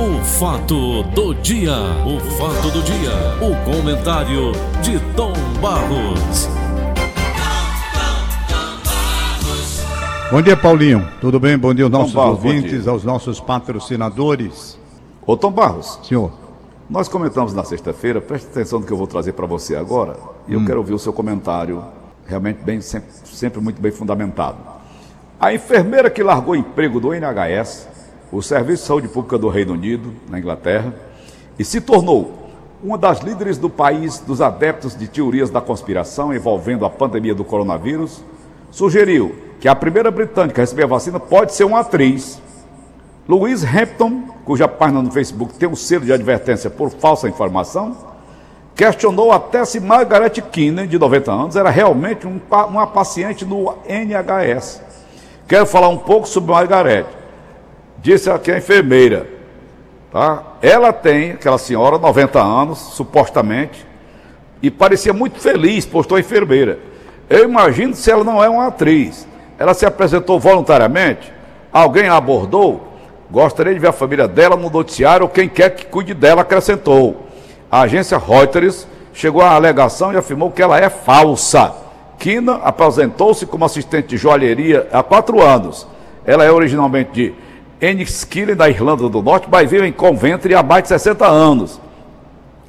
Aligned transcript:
O 0.00 0.22
fato 0.22 1.02
do 1.12 1.34
dia, 1.34 1.74
o 2.06 2.20
fato 2.36 2.70
do 2.70 2.80
dia, 2.82 3.10
o 3.42 3.64
comentário 3.68 4.52
de 4.80 5.00
Tom 5.16 5.32
Barros. 5.60 6.48
Bom 10.30 10.40
dia, 10.40 10.56
Paulinho. 10.56 11.04
Tudo 11.20 11.40
bem? 11.40 11.58
Bom 11.58 11.74
dia 11.74 11.86
aos 11.86 11.90
nossos 11.90 12.14
Barros, 12.14 12.44
ouvintes, 12.44 12.86
aos 12.86 13.02
nossos 13.02 13.40
patrocinadores. 13.40 14.78
Ô, 15.26 15.36
Tom 15.36 15.50
Barros. 15.50 15.98
Senhor. 16.04 16.30
Nós 16.88 17.08
comentamos 17.08 17.52
na 17.52 17.64
sexta-feira, 17.64 18.20
preste 18.20 18.46
atenção 18.46 18.78
no 18.78 18.86
que 18.86 18.92
eu 18.92 18.96
vou 18.96 19.08
trazer 19.08 19.32
para 19.32 19.46
você 19.46 19.74
agora, 19.74 20.16
e 20.46 20.56
hum. 20.56 20.60
eu 20.60 20.66
quero 20.66 20.78
ouvir 20.78 20.94
o 20.94 20.98
seu 21.00 21.12
comentário, 21.12 21.82
realmente 22.24 22.62
bem, 22.62 22.80
sempre, 22.80 23.10
sempre 23.24 23.60
muito 23.60 23.82
bem 23.82 23.90
fundamentado. 23.90 24.58
A 25.40 25.52
enfermeira 25.52 26.08
que 26.08 26.22
largou 26.22 26.54
o 26.54 26.56
emprego 26.56 27.00
do 27.00 27.12
NHS, 27.12 27.97
o 28.32 28.42
Serviço 28.42 28.82
de 28.82 28.88
Saúde 28.88 29.08
Pública 29.08 29.38
do 29.38 29.48
Reino 29.48 29.72
Unido, 29.72 30.12
na 30.28 30.38
Inglaterra, 30.38 30.94
e 31.58 31.64
se 31.64 31.80
tornou 31.80 32.34
uma 32.82 32.96
das 32.96 33.20
líderes 33.20 33.58
do 33.58 33.68
país 33.68 34.18
dos 34.18 34.40
adeptos 34.40 34.96
de 34.96 35.08
teorias 35.08 35.50
da 35.50 35.60
conspiração 35.60 36.32
envolvendo 36.32 36.84
a 36.84 36.90
pandemia 36.90 37.34
do 37.34 37.44
coronavírus, 37.44 38.22
sugeriu 38.70 39.34
que 39.60 39.68
a 39.68 39.74
primeira 39.74 40.10
britânica 40.10 40.60
a 40.60 40.62
receber 40.62 40.84
a 40.84 40.86
vacina 40.86 41.18
pode 41.18 41.54
ser 41.54 41.64
uma 41.64 41.80
atriz 41.80 42.40
Louise 43.28 43.66
Hampton, 43.66 44.22
cuja 44.44 44.66
página 44.66 45.02
no 45.02 45.10
Facebook 45.10 45.52
tem 45.54 45.68
um 45.68 45.76
selo 45.76 46.06
de 46.06 46.12
advertência 46.12 46.70
por 46.70 46.90
falsa 46.90 47.28
informação, 47.28 47.94
questionou 48.74 49.32
até 49.32 49.64
se 49.66 49.80
Margaret 49.80 50.30
Keenan, 50.30 50.86
de 50.86 50.98
90 50.98 51.30
anos, 51.30 51.56
era 51.56 51.68
realmente 51.68 52.26
um, 52.26 52.40
uma 52.68 52.86
paciente 52.86 53.44
no 53.44 53.74
NHS. 53.86 54.80
Quero 55.46 55.66
falar 55.66 55.88
um 55.88 55.98
pouco 55.98 56.26
sobre 56.26 56.52
Margaret. 56.52 57.17
Disse 58.00 58.30
aqui 58.30 58.50
a 58.50 58.58
enfermeira. 58.58 59.26
Tá? 60.12 60.42
Ela 60.62 60.92
tem, 60.92 61.32
aquela 61.32 61.58
senhora, 61.58 61.98
90 61.98 62.40
anos, 62.40 62.78
supostamente, 62.78 63.86
e 64.62 64.70
parecia 64.70 65.12
muito 65.12 65.38
feliz, 65.38 65.84
postou 65.84 66.16
a 66.16 66.20
enfermeira. 66.20 66.78
Eu 67.28 67.44
imagino 67.44 67.94
se 67.94 68.10
ela 68.10 68.24
não 68.24 68.42
é 68.42 68.48
uma 68.48 68.68
atriz. 68.68 69.26
Ela 69.58 69.74
se 69.74 69.84
apresentou 69.84 70.38
voluntariamente, 70.40 71.32
alguém 71.72 72.08
a 72.08 72.16
abordou, 72.16 72.88
Gostaria 73.30 73.74
de 73.74 73.78
ver 73.78 73.88
a 73.88 73.92
família 73.92 74.26
dela 74.26 74.56
no 74.56 74.70
noticiário 74.70 75.24
ou 75.24 75.28
quem 75.28 75.48
quer 75.48 75.74
que 75.74 75.84
cuide 75.84 76.14
dela, 76.14 76.40
acrescentou. 76.40 77.26
A 77.70 77.82
agência 77.82 78.16
Reuters 78.16 78.88
chegou 79.12 79.42
à 79.42 79.50
alegação 79.50 80.12
e 80.12 80.16
afirmou 80.16 80.50
que 80.50 80.62
ela 80.62 80.80
é 80.80 80.88
falsa. 80.88 81.74
Kina 82.18 82.54
apresentou-se 82.64 83.44
como 83.44 83.66
assistente 83.66 84.08
de 84.08 84.16
joalheria 84.16 84.88
há 84.90 85.02
quatro 85.02 85.42
anos. 85.42 85.86
Ela 86.24 86.42
é 86.44 86.50
originalmente 86.50 87.10
de 87.12 87.34
Enniskillen, 87.80 88.56
da 88.56 88.68
Irlanda 88.68 89.08
do 89.08 89.22
Norte, 89.22 89.48
mas 89.50 89.70
vive 89.70 89.86
em 89.86 89.92
Coventry 89.92 90.54
há 90.54 90.62
mais 90.62 90.82
de 90.82 90.88
60 90.88 91.26
anos. 91.26 91.80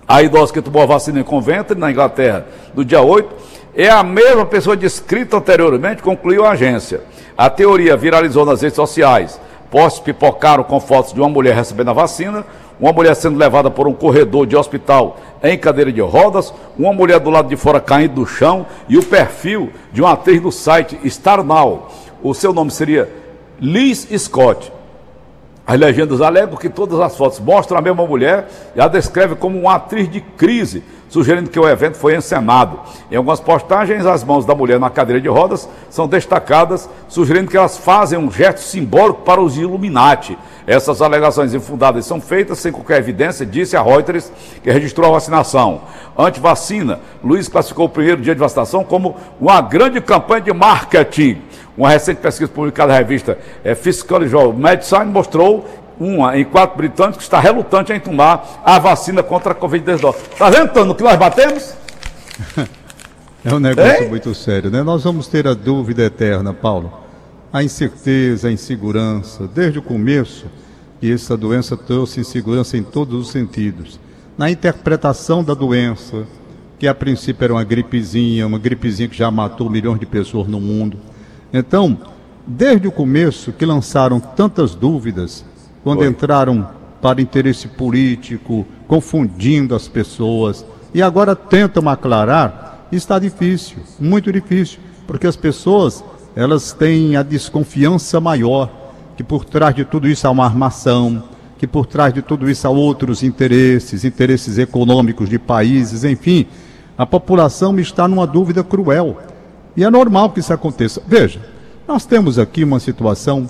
A 0.08 0.24
idosa 0.24 0.52
que 0.52 0.62
tomou 0.62 0.82
a 0.82 0.86
vacina 0.86 1.20
em 1.20 1.24
Coventry, 1.24 1.78
na 1.78 1.92
Inglaterra, 1.92 2.48
no 2.76 2.84
dia 2.84 3.02
8, 3.02 3.30
é 3.76 3.90
a 3.90 4.04
mesma 4.04 4.46
pessoa 4.46 4.76
descrita 4.76 5.38
anteriormente, 5.38 6.02
concluiu 6.02 6.46
a 6.46 6.52
agência. 6.52 7.02
A 7.38 7.50
teoria 7.50 7.96
viralizou 7.96 8.46
nas 8.46 8.62
redes 8.62 8.76
sociais. 8.76 9.40
Postes 9.70 10.02
pipocaram 10.02 10.64
com 10.64 10.80
fotos 10.80 11.14
de 11.14 11.20
uma 11.20 11.30
mulher 11.30 11.56
recebendo 11.56 11.92
a 11.92 11.94
vacina, 11.94 12.44
uma 12.80 12.92
mulher 12.92 13.16
sendo 13.16 13.38
levada 13.38 13.70
por 13.70 13.88
um 13.88 13.94
corredor 13.94 14.48
de 14.48 14.56
hospital 14.56 15.18
em 15.44 15.58
cadeira 15.58 15.92
de 15.92 16.02
rodas, 16.02 16.54
uma 16.78 16.92
mulher 16.92 17.20
do 17.20 17.30
lado 17.30 17.48
de 17.48 17.56
fora 17.56 17.80
caindo 17.80 18.16
do 18.16 18.26
chão 18.26 18.66
e 18.88 18.98
o 18.98 19.04
perfil 19.04 19.72
de 19.92 20.02
uma 20.02 20.14
atriz 20.14 20.42
do 20.42 20.52
site 20.52 21.00
Star 21.08 21.44
Now. 21.44 21.90
O 22.24 22.34
seu 22.34 22.52
nome 22.52 22.72
seria 22.72 23.10
Liz 23.60 24.08
Scott. 24.18 24.72
As 25.70 25.80
legendas 25.80 26.20
alegam 26.20 26.58
que 26.58 26.68
todas 26.68 27.00
as 27.00 27.16
fotos 27.16 27.40
mostram 27.40 27.78
a 27.78 27.82
mesma 27.82 28.04
mulher 28.04 28.48
e 28.76 28.82
a 28.82 28.88
descreve 28.88 29.36
como 29.36 29.56
uma 29.56 29.76
atriz 29.76 30.10
de 30.10 30.20
crise, 30.20 30.84
sugerindo 31.08 31.48
que 31.48 31.60
o 31.60 31.70
evento 31.70 31.96
foi 31.96 32.16
encenado. 32.16 32.80
Em 33.12 33.16
algumas 33.16 33.40
postagens, 33.40 34.04
as 34.04 34.24
mãos 34.24 34.48
da 34.48 34.56
mulher 34.56 34.80
na 34.80 34.90
cadeira 34.90 35.22
de 35.22 35.28
rodas 35.28 35.70
são 35.88 36.08
destacadas, 36.08 36.90
sugerindo 37.08 37.52
que 37.52 37.56
elas 37.56 37.78
fazem 37.78 38.18
um 38.18 38.32
gesto 38.32 38.62
simbólico 38.62 39.22
para 39.22 39.40
os 39.40 39.60
Illuminati. 39.60 40.36
Essas 40.66 41.04
alegações 41.04 41.54
infundadas 41.54 42.04
são 42.04 42.20
feitas 42.20 42.58
sem 42.58 42.72
qualquer 42.72 42.98
evidência, 42.98 43.46
disse 43.46 43.78
a 43.78 43.84
Reuters, 43.84 44.32
que 44.64 44.72
registrou 44.72 45.08
a 45.08 45.14
vacinação. 45.14 45.82
Antivacina, 46.18 47.00
Luiz 47.24 47.48
classificou 47.48 47.86
o 47.86 47.90
primeiro 47.90 48.24
dia 48.24 48.34
de 48.34 48.42
vacinação 48.42 48.84
como 48.84 49.16
uma 49.40 49.62
grande 49.62 50.02
campanha 50.02 50.42
de 50.42 50.52
marketing 50.52 51.44
uma 51.80 51.90
recente 51.90 52.18
pesquisa 52.18 52.52
publicada 52.52 52.92
na 52.92 53.00
revista 53.00 53.38
é, 53.64 53.74
Physical 53.74 54.20
Medicine 54.54 55.06
mostrou 55.06 55.66
uma 55.98 56.38
em 56.38 56.44
quatro 56.44 56.78
britânicos 56.78 57.18
que 57.20 57.24
está 57.24 57.40
relutante 57.40 57.94
em 57.94 58.00
tomar 58.00 58.62
a 58.66 58.78
vacina 58.80 59.24
contra 59.24 59.54
a 59.54 59.56
Covid-19. 59.56 60.16
Está 60.34 60.50
vendo, 60.50 60.74
Tano, 60.74 60.94
que 60.94 61.04
nós 61.04 61.18
batemos? 61.18 61.74
É 63.42 63.54
um 63.54 63.60
negócio 63.60 64.04
Ei? 64.04 64.10
muito 64.10 64.36
sério, 64.36 64.70
né? 64.70 64.84
Nós 64.84 65.06
vamos 65.06 65.30
ter 65.30 65.48
a 65.48 65.54
dúvida 65.54 66.04
eterna, 66.04 66.54
Paulo. 66.54 66.92
A 67.54 67.64
incerteza, 67.64 68.50
a 68.50 68.52
insegurança, 68.52 69.48
desde 69.48 69.80
o 69.80 69.82
começo, 69.82 70.46
que 71.00 71.10
essa 71.10 71.38
doença 71.38 71.78
trouxe 71.78 72.20
insegurança 72.20 72.76
em 72.76 72.84
todos 72.84 73.18
os 73.18 73.32
sentidos. 73.32 73.98
Na 74.38 74.52
interpretação 74.52 75.42
da 75.42 75.54
doença, 75.54 76.28
que 76.78 76.86
a 76.86 76.94
princípio 76.94 77.46
era 77.46 77.54
uma 77.54 77.64
gripezinha, 77.64 78.46
uma 78.46 78.60
gripezinha 78.60 79.08
que 79.08 79.18
já 79.18 79.32
matou 79.32 79.70
milhões 79.70 80.02
de 80.02 80.06
pessoas 80.06 80.46
no 80.46 80.60
mundo 80.60 80.98
então, 81.54 81.98
desde 82.46 82.88
o 82.88 82.92
começo 82.92 83.52
que 83.52 83.66
lançaram 83.66 84.20
tantas 84.20 84.76
dúvidas, 84.76 85.46
quando 85.84 86.06
entraram 86.06 86.68
para 87.02 87.22
interesse 87.22 87.68
político, 87.68 88.66
confundindo 88.88 89.74
as 89.76 89.88
pessoas, 89.88 90.66
e 90.94 91.02
agora 91.02 91.36
tentam 91.36 91.88
aclarar, 91.88 92.88
está 92.92 93.20
difícil, 93.20 93.78
muito 94.00 94.32
difícil, 94.32 94.80
porque 95.08 95.28
as 95.28 95.36
pessoas, 95.36 96.04
elas 96.36 96.74
têm 96.74 97.16
a 97.16 97.24
desconfiança 97.24 98.20
maior, 98.20 98.70
que 99.16 99.24
por 99.24 99.46
trás 99.46 99.76
de 99.76 99.86
tudo 99.86 100.08
isso 100.08 100.28
há 100.28 100.32
uma 100.32 100.46
armação, 100.46 101.24
que 101.58 101.68
por 101.68 101.86
trás 101.86 102.14
de 102.14 102.22
tudo 102.22 102.50
isso 102.50 102.68
há 102.68 102.70
outros 102.70 103.22
interesses, 103.22 104.06
interesses 104.06 104.58
econômicos 104.58 105.30
de 105.30 105.38
países, 105.38 106.04
enfim, 106.04 106.48
a 106.98 107.06
população 107.06 107.78
está 107.80 108.08
numa 108.08 108.28
dúvida 108.28 108.64
cruel. 108.64 109.18
E 109.76 109.84
é 109.84 109.90
normal 109.90 110.32
que 110.32 110.40
isso 110.40 110.54
aconteça. 110.54 111.02
Veja, 111.08 111.40
nós 111.88 112.06
temos 112.06 112.38
aqui 112.38 112.64
uma 112.64 112.80
situação 112.80 113.48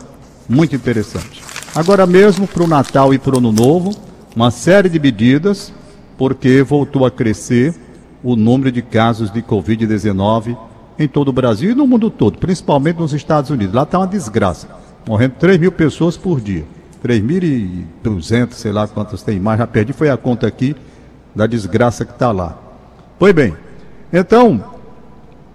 muito 0.48 0.76
interessante. 0.76 1.44
Agora 1.76 2.06
mesmo 2.06 2.48
para 2.48 2.64
o 2.64 2.68
Natal 2.68 3.14
e 3.14 3.20
para 3.20 3.36
o 3.36 3.38
Ano 3.38 3.52
Novo, 3.52 3.96
uma 4.36 4.52
série 4.52 4.90
de 4.90 5.00
medidas, 5.00 5.74
porque 6.18 6.64
voltou 6.64 7.06
a 7.06 7.12
crescer 7.12 7.76
o 8.24 8.36
número 8.36 8.72
de 8.72 8.82
casos 8.82 9.32
de 9.32 9.42
Covid-19 9.42 10.58
em 10.98 11.08
todo 11.08 11.30
o 11.30 11.34
Brasil 11.34 11.72
e 11.72 11.76
no 11.76 11.88
mundo 11.88 12.10
todo, 12.10 12.38
principalmente 12.38 12.98
nos 12.98 13.14
Estados 13.14 13.50
Unidos. 13.50 13.74
Lá 13.74 13.84
está 13.84 14.00
uma 14.00 14.08
desgraça. 14.08 14.68
Morrendo 15.08 15.36
3 15.40 15.58
mil 15.58 15.72
pessoas 15.72 16.18
por 16.18 16.42
dia. 16.42 16.66
3.200, 17.04 18.54
sei 18.54 18.72
lá 18.72 18.88
quantas 18.88 19.22
tem 19.22 19.40
mais, 19.40 19.58
já 19.58 19.66
perdi, 19.66 19.94
foi 19.94 20.10
a 20.10 20.18
conta 20.18 20.46
aqui 20.46 20.76
da 21.34 21.48
desgraça 21.48 22.04
que 22.04 22.12
está 22.12 22.32
lá. 22.32 22.58
Pois 23.18 23.34
bem, 23.34 23.56
então, 24.12 24.62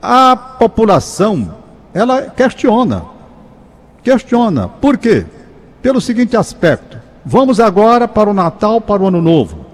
a 0.05 0.37
população, 0.37 1.55
ela 1.95 2.23
questiona. 2.23 3.05
Questiona. 4.03 4.69
Por 4.69 4.99
quê? 4.99 5.25
Pelo 5.81 6.01
seguinte 6.01 6.37
aspecto. 6.37 6.99
Vamos 7.25 7.59
agora 7.59 8.07
para 8.07 8.29
o 8.29 8.35
Natal, 8.35 8.83
para 8.83 9.03
o 9.03 9.07
Ano 9.07 9.23
Novo. 9.23 9.65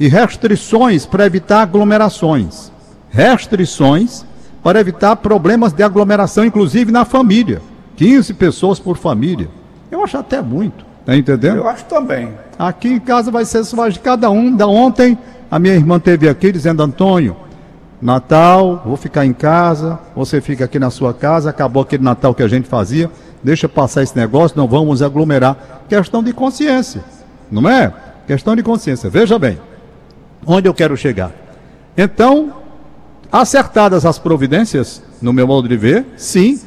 E 0.00 0.08
restrições 0.08 1.04
para 1.04 1.26
evitar 1.26 1.60
aglomerações. 1.60 2.72
Restrições 3.10 4.24
para 4.62 4.80
evitar 4.80 5.16
problemas 5.16 5.74
de 5.74 5.82
aglomeração, 5.82 6.46
inclusive 6.46 6.90
na 6.90 7.04
família. 7.04 7.60
15 7.96 8.32
pessoas 8.34 8.80
por 8.80 8.96
família. 8.96 9.50
Eu 9.90 10.02
acho 10.02 10.16
até 10.16 10.40
muito. 10.40 10.84
Tá 11.04 11.14
entendendo? 11.14 11.58
Eu 11.58 11.68
acho 11.68 11.84
também. 11.84 12.32
Aqui 12.58 12.88
em 12.88 12.98
casa 12.98 13.30
vai 13.30 13.44
ser 13.44 13.62
só 13.64 13.86
de 13.88 14.00
cada 14.00 14.30
um. 14.30 14.56
Da 14.56 14.66
ontem, 14.66 15.18
a 15.50 15.58
minha 15.58 15.74
irmã 15.74 16.00
teve 16.00 16.26
aqui 16.26 16.50
dizendo, 16.50 16.82
Antônio, 16.82 17.36
Natal, 18.00 18.82
vou 18.84 18.96
ficar 18.96 19.24
em 19.24 19.32
casa, 19.32 19.98
você 20.14 20.40
fica 20.40 20.64
aqui 20.64 20.78
na 20.78 20.90
sua 20.90 21.14
casa, 21.14 21.50
acabou 21.50 21.82
aquele 21.82 22.02
Natal 22.02 22.34
que 22.34 22.42
a 22.42 22.48
gente 22.48 22.68
fazia, 22.68 23.10
deixa 23.42 23.68
passar 23.68 24.02
esse 24.02 24.16
negócio, 24.16 24.56
não 24.56 24.66
vamos 24.66 25.02
aglomerar. 25.02 25.82
Questão 25.88 26.22
de 26.22 26.32
consciência, 26.32 27.02
não 27.50 27.68
é? 27.68 27.92
Questão 28.26 28.54
de 28.54 28.62
consciência. 28.62 29.08
Veja 29.08 29.38
bem, 29.38 29.58
onde 30.46 30.68
eu 30.68 30.74
quero 30.74 30.96
chegar. 30.96 31.30
Então, 31.96 32.52
acertadas 33.30 34.04
as 34.04 34.18
providências, 34.18 35.02
no 35.20 35.32
meu 35.32 35.46
modo 35.46 35.68
de 35.68 35.76
ver, 35.76 36.06
sim, 36.16 36.60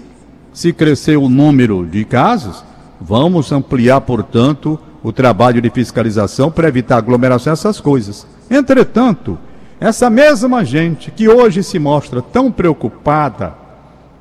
se 0.54 0.74
crescer 0.74 1.18
o 1.18 1.30
número 1.30 1.86
de 1.86 2.04
casos, 2.04 2.64
vamos 3.00 3.52
ampliar, 3.52 4.02
portanto, 4.02 4.80
o 5.04 5.12
trabalho 5.12 5.62
de 5.62 5.70
fiscalização 5.70 6.50
para 6.50 6.68
evitar 6.68 6.98
aglomeração, 6.98 7.54
essas 7.54 7.80
coisas. 7.80 8.26
Entretanto, 8.50 9.38
essa 9.80 10.10
mesma 10.10 10.66
gente 10.66 11.12
que 11.12 11.30
hoje 11.30 11.62
se 11.64 11.78
mostra 11.78 12.22
tão 12.22 12.52
preocupada 12.52 13.54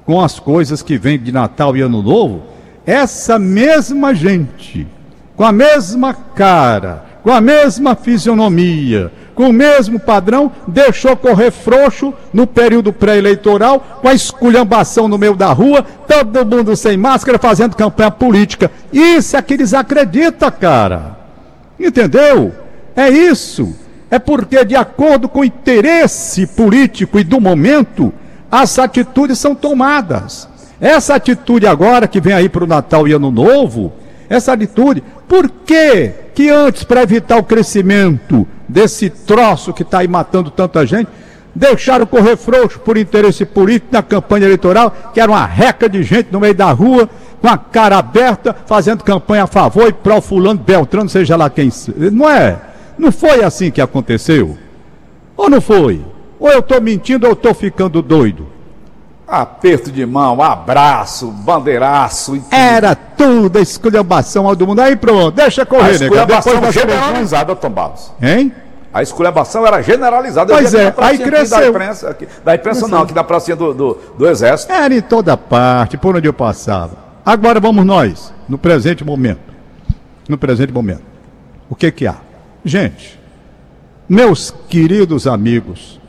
com 0.04 0.20
as 0.20 0.38
coisas 0.38 0.82
que 0.82 0.98
vêm 0.98 1.18
de 1.18 1.32
Natal 1.32 1.76
e 1.76 1.80
Ano 1.80 2.02
Novo, 2.02 2.42
essa 2.84 3.38
mesma 3.38 4.14
gente, 4.14 4.86
com 5.34 5.44
a 5.44 5.50
mesma 5.50 6.14
cara, 6.14 7.04
com 7.22 7.32
a 7.32 7.40
mesma 7.40 7.96
fisionomia, 7.96 9.10
com 9.34 9.48
o 9.48 9.52
mesmo 9.52 9.98
padrão, 9.98 10.52
deixou 10.68 11.16
correr 11.16 11.50
frouxo 11.50 12.14
no 12.32 12.46
período 12.46 12.92
pré-eleitoral, 12.92 13.98
com 14.00 14.08
a 14.08 14.14
esculhambação 14.14 15.08
no 15.08 15.18
meio 15.18 15.34
da 15.34 15.52
rua, 15.52 15.84
todo 16.06 16.46
mundo 16.46 16.76
sem 16.76 16.96
máscara, 16.96 17.38
fazendo 17.38 17.74
campanha 17.74 18.10
política. 18.10 18.70
Isso 18.92 19.36
é 19.36 19.42
que 19.42 19.54
eles 19.54 19.74
acreditam, 19.74 20.50
cara. 20.52 21.18
Entendeu? 21.78 22.54
É 22.94 23.10
isso. 23.10 23.74
É 24.10 24.18
porque, 24.18 24.64
de 24.64 24.76
acordo 24.76 25.28
com 25.28 25.40
o 25.40 25.44
interesse 25.44 26.46
político 26.46 27.18
e 27.18 27.24
do 27.24 27.40
momento, 27.40 28.12
as 28.50 28.78
atitudes 28.78 29.38
são 29.38 29.54
tomadas. 29.54 30.48
Essa 30.80 31.14
atitude 31.14 31.66
agora 31.66 32.06
que 32.06 32.20
vem 32.20 32.32
aí 32.32 32.48
para 32.48 32.64
o 32.64 32.66
Natal 32.66 33.08
e 33.08 33.12
Ano 33.12 33.30
Novo, 33.30 33.92
essa 34.28 34.52
atitude, 34.52 35.02
por 35.26 35.48
que 35.48 36.12
que 36.34 36.50
antes, 36.50 36.84
para 36.84 37.02
evitar 37.02 37.38
o 37.38 37.42
crescimento 37.42 38.46
desse 38.68 39.08
troço 39.08 39.72
que 39.72 39.82
está 39.82 40.00
aí 40.00 40.08
matando 40.08 40.50
tanta 40.50 40.84
gente, 40.86 41.08
deixaram 41.54 42.04
correr 42.04 42.36
frouxo 42.36 42.78
por 42.80 42.98
interesse 42.98 43.46
político 43.46 43.88
na 43.90 44.02
campanha 44.02 44.44
eleitoral, 44.44 44.94
que 45.14 45.20
era 45.20 45.30
uma 45.30 45.46
reca 45.46 45.88
de 45.88 46.02
gente 46.02 46.28
no 46.30 46.38
meio 46.38 46.54
da 46.54 46.70
rua, 46.72 47.08
com 47.40 47.48
a 47.48 47.56
cara 47.56 47.98
aberta, 47.98 48.54
fazendo 48.66 49.02
campanha 49.02 49.44
a 49.44 49.46
favor 49.46 49.88
e 49.88 49.92
pró 49.92 50.20
fulano, 50.20 50.60
Beltrano, 50.60 51.08
seja 51.08 51.36
lá 51.36 51.48
quem... 51.48 51.70
Não 52.12 52.28
é? 52.28 52.58
Não 52.98 53.12
foi 53.12 53.42
assim 53.42 53.70
que 53.70 53.80
aconteceu? 53.80 54.56
Ou 55.36 55.50
não 55.50 55.60
foi? 55.60 56.04
Ou 56.38 56.50
eu 56.50 56.60
estou 56.60 56.80
mentindo 56.80 57.26
ou 57.26 57.32
estou 57.32 57.54
ficando 57.54 58.00
doido? 58.02 58.46
Aperto 59.26 59.90
de 59.90 60.06
mão, 60.06 60.40
abraço, 60.40 61.28
bandeiraço. 61.28 62.40
Era 62.50 62.94
tudo 62.94 63.58
a 63.58 63.60
esculhambação 63.60 64.46
ao 64.46 64.54
do 64.54 64.66
mundo. 64.66 64.80
Aí 64.80 64.94
pronto, 64.94 65.32
deixa 65.32 65.66
correr, 65.66 65.88
A 65.88 65.92
esculhambação 65.92 66.54
Depois 66.54 66.74
generalizada, 66.74 67.56
Tom 67.56 67.70
Barros. 67.70 68.12
Hein? 68.22 68.52
A 68.94 69.02
esculhambação 69.02 69.66
era 69.66 69.82
generalizada. 69.82 70.54
Pois 70.54 70.72
é, 70.72 70.94
aí 70.96 71.18
cresceu. 71.18 71.58
Da 71.58 71.68
imprensa, 71.68 72.08
aqui, 72.08 72.28
da 72.44 72.54
imprensa 72.54 72.88
não, 72.88 73.02
aqui 73.02 73.12
da 73.12 73.24
pracinha 73.24 73.56
do, 73.56 73.74
do, 73.74 73.98
do 74.16 74.28
Exército. 74.28 74.72
Era 74.72 74.94
em 74.94 75.02
toda 75.02 75.36
parte, 75.36 75.98
por 75.98 76.16
onde 76.16 76.28
eu 76.28 76.32
passava. 76.32 76.96
Agora 77.24 77.58
vamos 77.58 77.84
nós, 77.84 78.32
no 78.48 78.56
presente 78.56 79.04
momento. 79.04 79.52
No 80.28 80.38
presente 80.38 80.72
momento. 80.72 81.02
O 81.68 81.74
que 81.74 81.90
que 81.90 82.06
há? 82.06 82.14
Gente, 82.66 83.16
meus 84.08 84.52
queridos 84.68 85.28
amigos, 85.28 86.00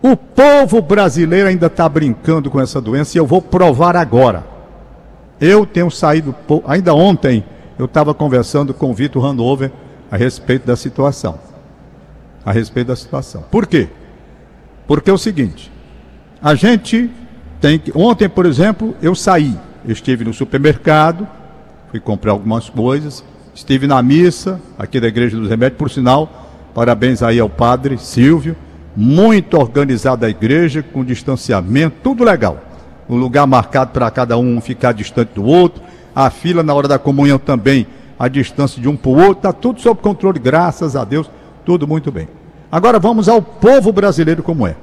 o 0.00 0.16
povo 0.16 0.80
brasileiro 0.80 1.48
ainda 1.48 1.66
está 1.66 1.88
brincando 1.88 2.48
com 2.48 2.60
essa 2.60 2.80
doença 2.80 3.16
e 3.16 3.18
eu 3.18 3.26
vou 3.26 3.42
provar 3.42 3.96
agora. 3.96 4.46
Eu 5.40 5.66
tenho 5.66 5.90
saído, 5.90 6.32
ainda 6.64 6.94
ontem, 6.94 7.44
eu 7.76 7.86
estava 7.86 8.14
conversando 8.14 8.72
com 8.72 8.92
o 8.92 8.94
Vitor 8.94 9.26
Hanover 9.26 9.72
a 10.12 10.16
respeito 10.16 10.64
da 10.64 10.76
situação. 10.76 11.40
A 12.44 12.52
respeito 12.52 12.86
da 12.86 12.96
situação. 12.96 13.42
Por 13.50 13.66
quê? 13.66 13.88
Porque 14.86 15.10
é 15.10 15.12
o 15.12 15.18
seguinte, 15.18 15.72
a 16.40 16.54
gente 16.54 17.10
tem 17.60 17.80
que. 17.80 17.90
Ontem, 17.98 18.28
por 18.28 18.46
exemplo, 18.46 18.94
eu 19.02 19.12
saí. 19.16 19.58
Eu 19.84 19.90
estive 19.90 20.24
no 20.24 20.32
supermercado, 20.32 21.26
fui 21.90 21.98
comprar 21.98 22.30
algumas 22.30 22.70
coisas, 22.70 23.24
estive 23.56 23.86
na 23.86 24.02
missa 24.02 24.60
aqui 24.78 25.00
da 25.00 25.08
Igreja 25.08 25.34
dos 25.34 25.48
Remédios, 25.48 25.78
por 25.78 25.90
sinal, 25.90 26.28
parabéns 26.74 27.22
aí 27.22 27.40
ao 27.40 27.48
padre 27.48 27.96
Silvio, 27.96 28.54
muito 28.94 29.56
organizada 29.56 30.26
a 30.26 30.30
igreja, 30.30 30.82
com 30.82 31.02
distanciamento, 31.02 31.96
tudo 32.02 32.22
legal. 32.22 32.58
Um 33.08 33.16
lugar 33.16 33.46
marcado 33.46 33.92
para 33.92 34.10
cada 34.10 34.36
um 34.36 34.60
ficar 34.60 34.92
distante 34.92 35.32
do 35.34 35.44
outro, 35.44 35.82
a 36.14 36.28
fila 36.28 36.62
na 36.62 36.74
hora 36.74 36.86
da 36.86 36.98
comunhão 36.98 37.38
também, 37.38 37.86
a 38.18 38.28
distância 38.28 38.80
de 38.80 38.88
um 38.88 38.96
para 38.96 39.10
o 39.10 39.16
outro, 39.16 39.38
está 39.38 39.52
tudo 39.54 39.80
sob 39.80 40.02
controle, 40.02 40.38
graças 40.38 40.94
a 40.94 41.02
Deus, 41.02 41.30
tudo 41.64 41.88
muito 41.88 42.12
bem. 42.12 42.28
Agora 42.70 42.98
vamos 42.98 43.26
ao 43.26 43.40
povo 43.40 43.90
brasileiro 43.90 44.42
como 44.42 44.66
é. 44.66 44.76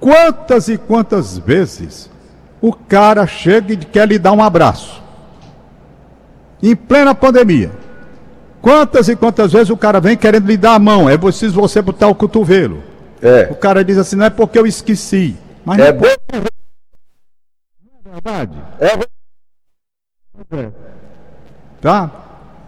Quantas 0.00 0.68
e 0.68 0.78
quantas 0.78 1.36
vezes 1.36 2.10
o 2.58 2.72
cara 2.72 3.26
chega 3.26 3.74
e 3.74 3.76
quer 3.76 4.08
lhe 4.08 4.18
dar 4.18 4.32
um 4.32 4.42
abraço? 4.42 5.02
Em 6.62 6.74
plena 6.74 7.14
pandemia. 7.14 7.81
Quantas 8.62 9.08
e 9.08 9.16
quantas 9.16 9.52
vezes 9.52 9.70
o 9.70 9.76
cara 9.76 10.00
vem 10.00 10.16
querendo 10.16 10.46
lhe 10.46 10.56
dar 10.56 10.74
a 10.74 10.78
mão? 10.78 11.10
É 11.10 11.18
preciso 11.18 11.60
você 11.60 11.82
botar 11.82 12.06
o 12.06 12.14
cotovelo. 12.14 12.80
É. 13.20 13.48
O 13.50 13.56
cara 13.56 13.84
diz 13.84 13.98
assim, 13.98 14.14
não 14.14 14.26
é 14.26 14.30
porque 14.30 14.56
eu 14.56 14.66
esqueci. 14.66 15.36
Mas 15.64 15.80
É 15.80 15.92
não 15.92 15.98
bom. 16.00 16.06
é 16.06 16.42
verdade. 18.12 18.56
É. 18.80 20.70
Tá? 21.80 22.10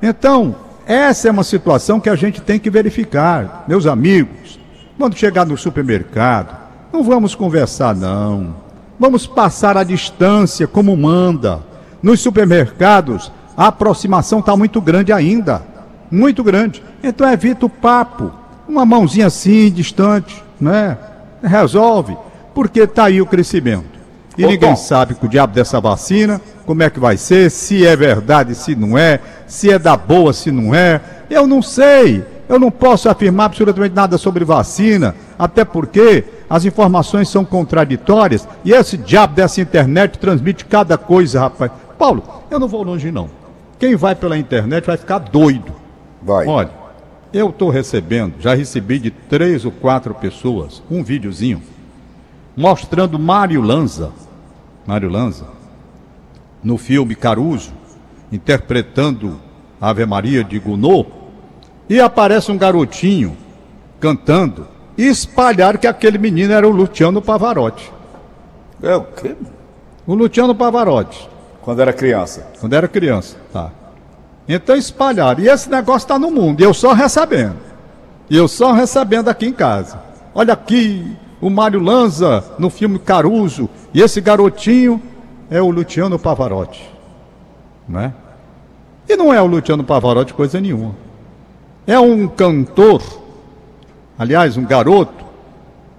Então, 0.03 0.57
essa 0.87 1.29
é 1.29 1.31
uma 1.31 1.45
situação 1.45 2.01
que 2.01 2.11
a 2.11 2.17
gente 2.17 2.41
tem 2.41 2.59
que 2.59 2.69
verificar. 2.71 3.65
Meus 3.69 3.87
amigos, 3.87 4.59
quando 4.99 5.17
chegar 5.17 5.47
no 5.47 5.57
supermercado, 5.57 6.57
não 6.93 7.05
vamos 7.05 7.37
conversar, 7.37 7.95
não. 7.95 8.57
Vamos 8.99 9.27
passar 9.27 9.77
a 9.77 9.85
distância 9.85 10.67
como 10.67 10.97
manda. 10.97 11.61
Nos 12.03 12.21
supermercados, 12.21 13.31
a 13.57 13.69
aproximação 13.69 14.41
está 14.41 14.57
muito 14.57 14.81
grande 14.81 15.13
ainda. 15.13 15.63
Muito 16.11 16.43
grande. 16.43 16.83
Então 17.03 17.31
evita 17.31 17.67
o 17.67 17.71
papo. 17.71 18.33
Uma 18.69 18.85
mãozinha 18.85 19.27
assim, 19.27 19.71
distante, 19.71 20.43
né? 20.61 20.97
Resolve. 21.43 22.17
Porque 22.55 22.81
está 22.81 23.05
aí 23.05 23.21
o 23.21 23.27
crescimento. 23.27 23.95
E 24.37 24.45
Ô, 24.45 24.49
ninguém 24.49 24.71
Tom. 24.71 24.77
sabe 24.77 25.15
com 25.15 25.27
o 25.27 25.29
diabo 25.29 25.53
dessa 25.53 25.81
vacina, 25.81 26.41
como 26.67 26.83
é 26.83 26.91
que 26.91 26.99
vai 26.99 27.17
ser, 27.17 27.51
se 27.51 27.87
é 27.87 27.95
verdade, 27.95 28.55
se 28.55 28.75
não 28.75 28.99
é, 28.99 29.21
se 29.47 29.71
é 29.71 29.79
da 29.79 29.97
boa, 29.97 30.33
se 30.33 30.51
não 30.51 30.75
é. 30.75 31.01
Eu 31.31 31.47
não 31.47 31.63
sei. 31.63 32.25
Eu 32.49 32.59
não 32.59 32.71
posso 32.71 33.09
afirmar 33.09 33.47
absolutamente 33.47 33.95
nada 33.95 34.19
sobre 34.19 34.45
vacina, 34.45 35.15
até 35.39 35.65
porque 35.65 36.25
as 36.49 36.65
informações 36.65 37.29
são 37.29 37.45
contraditórias 37.45 38.47
e 38.65 38.73
esse 38.73 38.99
diabo 38.99 39.35
dessa 39.35 39.61
internet 39.63 40.19
transmite 40.19 40.65
cada 40.67 40.99
coisa, 40.99 41.41
rapaz. 41.41 41.71
Paulo, 41.99 42.23
eu 42.51 42.61
não 42.61 42.69
vou 42.69 42.83
longe 42.83 43.11
não. 43.11 43.31
Quem 43.79 43.97
vai 43.97 44.15
pela 44.15 44.37
internet 44.37 44.87
vai 44.87 44.97
ficar 44.97 45.19
doido. 45.19 45.73
Vai. 46.25 46.47
Olha, 46.47 46.71
eu 47.33 47.51
estou 47.51 47.69
recebendo, 47.69 48.41
já 48.41 48.55
recebi 48.55 48.99
de 48.99 49.11
três 49.11 49.65
ou 49.65 49.71
quatro 49.71 50.15
pessoas 50.15 50.83
um 50.91 51.05
videozinho 51.05 51.61
mostrando 52.57 53.19
Mário 53.19 53.61
Lanza, 53.61 54.13
Mário 54.87 55.11
Lanza, 55.11 55.47
no 56.63 56.79
filme 56.79 57.15
Caruso, 57.15 57.73
interpretando 58.33 59.39
a 59.81 59.91
Ave 59.91 60.07
Maria 60.07 60.43
de 60.43 60.59
Gounod, 60.59 61.09
e 61.91 62.01
aparece 62.01 62.51
um 62.51 62.57
garotinho 62.57 63.37
cantando 64.01 64.67
e 64.97 65.07
espalharam 65.07 65.79
que 65.79 65.87
aquele 65.87 66.17
menino 66.17 66.53
era 66.53 66.67
o 66.67 66.71
Luciano 66.71 67.21
Pavarotti. 67.21 67.93
É 68.83 68.95
o 68.95 69.03
quê? 69.03 69.35
O 70.07 70.15
Luciano 70.15 70.55
Pavarotti. 70.55 71.29
Quando 71.61 71.83
era 71.83 71.93
criança. 71.93 72.47
Quando 72.61 72.73
era 72.75 72.87
criança, 72.87 73.37
tá. 73.53 73.71
Então 74.49 74.77
espalharam. 74.77 75.43
E 75.43 75.49
esse 75.49 75.71
negócio 75.71 76.05
está 76.05 76.19
no 76.19 76.31
mundo. 76.31 76.61
Eu 76.61 76.75
só 76.75 76.93
recebendo. 76.93 77.57
Eu 78.31 78.49
só 78.49 78.73
recebendo 78.73 79.29
aqui 79.29 79.47
em 79.47 79.53
casa. 79.53 80.03
Olha 80.35 80.53
aqui, 80.55 81.17
o 81.41 81.51
Mário 81.51 81.81
Lanza 81.81 82.45
no 82.59 82.71
filme 82.71 82.99
Caruso. 82.99 83.69
E 83.93 84.01
esse 84.01 84.21
garotinho 84.21 85.01
é 85.51 85.61
o 85.61 85.71
Luciano 85.71 86.19
Pavarotti. 86.19 86.85
Né? 87.89 88.13
E 89.09 89.17
não 89.17 89.33
é 89.33 89.41
o 89.41 89.47
Luciano 89.47 89.85
Pavarotti 89.85 90.33
coisa 90.33 90.61
nenhuma. 90.61 90.95
É 91.87 91.99
um 91.99 92.27
cantor, 92.27 93.03
aliás, 94.19 94.57
um 94.57 94.65
garoto, 94.65 95.25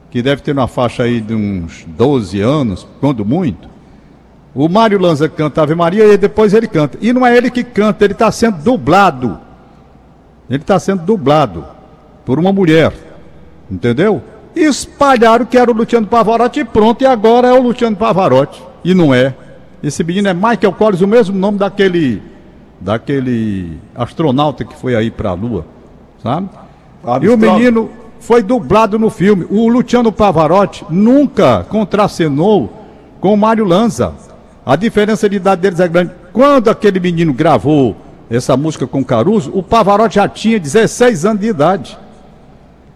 que 0.09 0.21
deve 0.21 0.41
ter 0.41 0.53
uma 0.53 0.67
faixa 0.67 1.03
aí 1.03 1.21
de 1.21 1.35
uns 1.35 1.85
12 1.87 2.41
anos, 2.41 2.87
quando 2.99 3.23
muito. 3.23 3.74
O 4.55 4.69
Mário 4.69 4.97
Lanza 4.97 5.27
canta 5.27 5.61
Ave 5.61 5.75
Maria 5.75 6.05
e 6.05 6.17
depois 6.17 6.53
ele 6.53 6.65
canta. 6.65 6.97
E 7.01 7.11
não 7.11 7.25
é 7.25 7.35
ele 7.35 7.51
que 7.51 7.61
canta, 7.61 8.05
ele 8.05 8.13
está 8.13 8.31
sendo 8.31 8.63
dublado. 8.63 9.37
Ele 10.49 10.61
está 10.61 10.79
sendo 10.79 11.03
dublado 11.03 11.65
por 12.25 12.39
uma 12.39 12.53
mulher. 12.53 12.93
Entendeu? 13.69 14.21
E 14.55 14.61
espalharam 14.61 15.45
que 15.45 15.57
era 15.57 15.69
o 15.69 15.73
Luciano 15.73 16.07
Pavarotti 16.07 16.61
e 16.61 16.65
pronto, 16.65 17.01
e 17.01 17.05
agora 17.05 17.49
é 17.49 17.51
o 17.53 17.61
Luciano 17.61 17.97
Pavarotti. 17.97 18.63
E 18.81 18.93
não 18.93 19.13
é. 19.13 19.35
Esse 19.83 20.03
menino 20.03 20.29
é 20.29 20.33
Michael 20.33 20.71
Collins, 20.71 21.01
o 21.01 21.07
mesmo 21.07 21.37
nome 21.37 21.57
daquele 21.57 22.21
daquele 22.79 23.77
astronauta 23.95 24.63
que 24.63 24.75
foi 24.75 24.95
aí 24.95 25.09
para 25.09 25.29
a 25.29 25.33
Lua, 25.33 25.65
sabe? 26.21 26.49
E 27.21 27.29
o 27.29 27.37
menino 27.37 27.89
foi 28.19 28.41
dublado 28.41 28.97
no 28.97 29.09
filme. 29.09 29.45
O 29.49 29.67
Luciano 29.67 30.11
Pavarotti 30.11 30.85
nunca 30.89 31.65
contracenou 31.67 32.71
com 33.19 33.33
o 33.33 33.37
Mário 33.37 33.65
Lanza. 33.65 34.13
A 34.65 34.75
diferença 34.75 35.29
de 35.29 35.35
idade 35.35 35.61
deles 35.61 35.79
é 35.79 35.87
grande. 35.87 36.11
Quando 36.33 36.69
aquele 36.69 36.99
menino 36.99 37.31
gravou 37.33 37.95
essa 38.29 38.57
música 38.57 38.87
com 38.87 39.03
Caruso, 39.03 39.51
o 39.53 39.61
Pavarotti 39.61 40.15
já 40.15 40.27
tinha 40.27 40.59
16 40.59 41.25
anos 41.25 41.41
de 41.41 41.47
idade. 41.47 41.97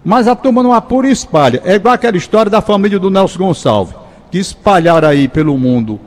Mas 0.04 0.28
a 0.28 0.36
turma 0.36 0.64
não 0.64 0.74
apura 0.74 1.08
e 1.08 1.12
espalha. 1.12 1.62
É 1.64 1.76
igual 1.76 1.94
aquela 1.94 2.18
história 2.18 2.50
da 2.50 2.62
família 2.62 2.98
do 2.98 3.10
Nelson 3.12 3.38
Gonçalves, 3.38 3.94
que 4.32 4.40
espalharam 4.40 5.08
aí 5.08 5.28
pelo 5.28 5.58
mundo 5.58 6.00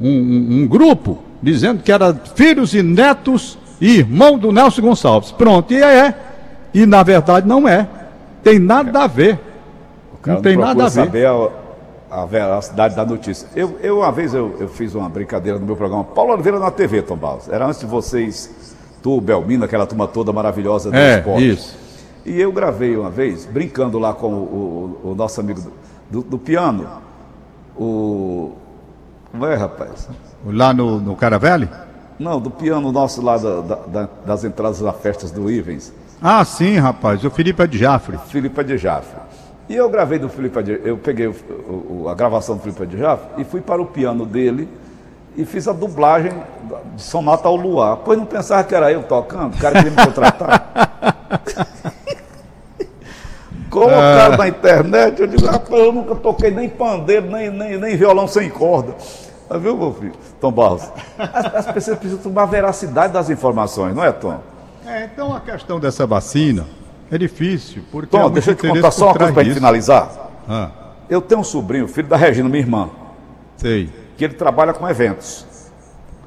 um, 0.00 0.08
um- 0.08 0.62
um 0.62 0.66
grupo 0.66 1.18
dizendo 1.42 1.82
que 1.82 1.92
era 1.92 2.14
filhos 2.34 2.72
e 2.74 2.82
netos 2.82 3.58
irmão 3.80 4.38
do 4.38 4.50
Nelson 4.52 4.80
Gonçalves. 4.82 5.30
Pronto, 5.32 5.74
e 5.74 5.82
é. 5.82 6.14
E 6.72 6.86
na 6.86 7.02
verdade 7.02 7.46
não 7.46 7.68
é. 7.68 7.86
Tem 8.42 8.58
nada 8.58 9.02
a 9.02 9.06
ver. 9.06 9.38
Não 10.26 10.40
tem 10.42 10.56
nada 10.56 10.84
a 10.84 10.88
ver. 11.04 11.10
A, 12.22 12.24
veracidade 12.26 12.94
da 12.94 13.04
notícia. 13.04 13.48
Eu, 13.54 13.78
eu 13.80 13.98
uma 13.98 14.12
vez 14.12 14.34
eu, 14.34 14.56
eu, 14.60 14.68
fiz 14.68 14.94
uma 14.94 15.08
brincadeira 15.08 15.58
no 15.58 15.66
meu 15.66 15.76
programa, 15.76 16.04
Paulo 16.04 16.32
Oliveira 16.32 16.58
na 16.58 16.70
TV, 16.70 17.02
Tom 17.02 17.16
Barros. 17.16 17.48
Era 17.48 17.66
antes 17.66 17.80
de 17.80 17.86
vocês, 17.86 18.76
tu, 19.02 19.20
Belmina, 19.20 19.64
aquela 19.64 19.86
turma 19.86 20.06
toda 20.06 20.32
maravilhosa 20.32 20.90
do 20.90 20.96
é, 20.96 21.18
esporte. 21.18 21.50
Isso. 21.50 21.76
E 22.24 22.40
eu 22.40 22.50
gravei 22.52 22.96
uma 22.96 23.10
vez, 23.10 23.44
brincando 23.44 23.98
lá 23.98 24.14
com 24.14 24.32
o, 24.32 25.00
o, 25.04 25.10
o 25.10 25.14
nosso 25.14 25.40
amigo 25.40 25.60
do, 26.10 26.22
do, 26.22 26.38
piano, 26.38 26.88
o. 27.76 28.52
Como 29.30 29.44
é, 29.46 29.54
rapaz? 29.54 30.08
Lá 30.46 30.72
no, 30.72 31.00
no 31.00 31.16
Caravelli? 31.16 31.68
Não, 32.18 32.40
do 32.40 32.50
piano 32.50 32.92
nosso 32.92 33.20
lá 33.20 33.36
da, 33.36 33.60
da, 33.60 34.08
das 34.24 34.44
entradas 34.44 34.80
das 34.80 34.96
festas 35.00 35.30
do 35.30 35.50
Ivens. 35.50 35.92
Ah, 36.22 36.44
sim, 36.44 36.78
rapaz, 36.78 37.22
o 37.24 37.30
Felipe 37.30 37.62
Adjafre. 37.62 38.16
Felipe 38.28 38.60
Adjafre. 38.60 39.18
E 39.68 39.74
eu 39.74 39.88
gravei 39.88 40.18
do 40.18 40.28
Felipe 40.28 40.58
Adjafre, 40.58 40.88
eu 40.88 40.98
peguei 40.98 41.26
o, 41.26 41.34
o, 41.68 42.08
a 42.08 42.14
gravação 42.14 42.56
do 42.56 42.62
Felipe 42.62 42.82
Adjafre 42.82 43.40
e 43.40 43.44
fui 43.44 43.62
para 43.62 43.80
o 43.80 43.86
piano 43.86 44.26
dele 44.26 44.68
e 45.36 45.44
fiz 45.44 45.66
a 45.66 45.72
dublagem 45.72 46.32
de 46.94 47.02
Sonata 47.02 47.48
ao 47.48 47.56
Luar. 47.56 47.98
Pois 48.04 48.18
não 48.18 48.26
pensava 48.26 48.62
que 48.62 48.74
era 48.74 48.92
eu 48.92 49.02
tocando, 49.04 49.54
o 49.56 49.58
cara 49.58 49.76
queria 49.76 49.90
me 49.90 50.04
contratar. 50.04 50.70
Colocaram 53.70 54.34
ah. 54.34 54.36
na 54.36 54.48
internet, 54.48 55.20
eu 55.20 55.26
digo, 55.26 55.46
rapaz, 55.46 55.80
eu 55.80 55.92
nunca 55.92 56.14
toquei 56.14 56.50
nem 56.50 56.68
pandeiro, 56.68 57.26
nem, 57.26 57.50
nem, 57.50 57.78
nem 57.78 57.96
violão 57.96 58.28
sem 58.28 58.48
corda. 58.48 58.94
Tá 59.48 59.58
viu, 59.58 59.76
meu 59.76 59.92
filho? 59.92 60.12
Tom 60.40 60.52
Barros? 60.52 60.90
As, 61.18 61.54
as 61.54 61.66
pessoas 61.72 61.98
precisam 61.98 62.22
tomar 62.22 62.42
a 62.42 62.46
veracidade 62.46 63.12
das 63.12 63.30
informações, 63.30 63.94
não 63.94 64.04
é, 64.04 64.12
Tom? 64.12 64.38
É, 64.86 65.04
então 65.04 65.34
a 65.34 65.40
questão 65.40 65.80
dessa 65.80 66.06
vacina 66.06 66.66
é 67.16 67.18
difícil, 67.18 67.82
porque. 67.90 68.16
Tom, 68.16 68.30
deixa 68.30 68.52
eu 68.52 68.54
te 68.54 68.68
contar 68.68 68.90
só 68.90 69.06
uma 69.06 69.14
coisa 69.14 69.32
para 69.32 69.44
finalizar. 69.44 70.10
Ah. 70.48 70.70
Eu 71.08 71.20
tenho 71.20 71.40
um 71.40 71.44
sobrinho, 71.44 71.86
filho 71.86 72.08
da 72.08 72.16
Regina, 72.16 72.48
minha 72.48 72.62
irmã. 72.62 72.90
Sei. 73.56 73.90
Que 74.16 74.24
ele 74.24 74.34
trabalha 74.34 74.72
com 74.72 74.88
eventos. 74.88 75.46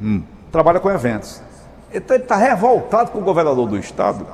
Hum. 0.02 0.24
Trabalha 0.52 0.80
com 0.80 0.90
eventos. 0.90 1.42
Então 1.94 2.16
ele 2.16 2.24
está 2.24 2.36
revoltado 2.36 3.12
com 3.12 3.20
o 3.20 3.22
governador 3.22 3.68
do 3.68 3.78
estado 3.78 4.26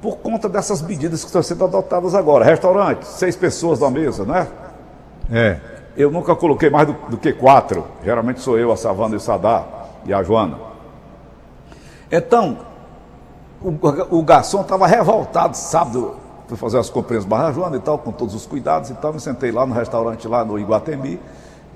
por 0.00 0.18
conta 0.18 0.48
dessas 0.48 0.82
medidas 0.82 1.20
que 1.20 1.26
estão 1.26 1.42
sendo 1.42 1.64
adotadas 1.64 2.14
agora. 2.14 2.44
Restaurante, 2.44 3.04
seis 3.04 3.36
pessoas 3.36 3.80
na 3.80 3.90
mesa, 3.90 4.24
né? 4.24 4.46
É. 5.30 5.58
Eu 5.96 6.10
nunca 6.10 6.36
coloquei 6.36 6.68
mais 6.68 6.86
do, 6.86 6.92
do 7.08 7.16
que 7.16 7.32
quatro. 7.32 7.84
Geralmente 8.04 8.40
sou 8.40 8.58
eu, 8.58 8.70
a 8.70 8.76
Savana 8.76 9.14
e 9.14 9.16
o 9.16 9.20
Sadá 9.20 9.64
e 10.04 10.12
a 10.12 10.22
Joana. 10.22 10.58
Então, 12.10 12.58
o, 13.60 14.18
o 14.18 14.22
garçom 14.22 14.60
estava 14.60 14.86
revoltado 14.86 15.56
sábado, 15.56 16.16
fui 16.48 16.56
fazer 16.56 16.78
as 16.78 16.90
compras 16.90 17.24
Barra 17.24 17.52
Joana 17.52 17.76
e 17.76 17.80
tal, 17.80 17.98
com 17.98 18.12
todos 18.12 18.34
os 18.34 18.46
cuidados 18.46 18.90
e 18.90 18.94
tal. 18.94 19.12
Me 19.12 19.20
sentei 19.20 19.50
lá 19.50 19.66
no 19.66 19.74
restaurante 19.74 20.26
lá 20.28 20.44
no 20.44 20.58
Iguatemi. 20.58 21.18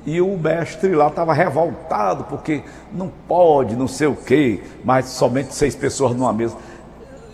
E 0.06 0.20
o 0.20 0.38
mestre 0.38 0.94
lá 0.94 1.08
estava 1.08 1.34
revoltado, 1.34 2.24
porque 2.24 2.62
não 2.90 3.10
pode, 3.28 3.76
não 3.76 3.86
sei 3.86 4.06
o 4.06 4.16
quê, 4.16 4.62
mas 4.82 5.06
somente 5.06 5.54
seis 5.54 5.74
pessoas 5.74 6.16
numa 6.16 6.32
mesa. 6.32 6.56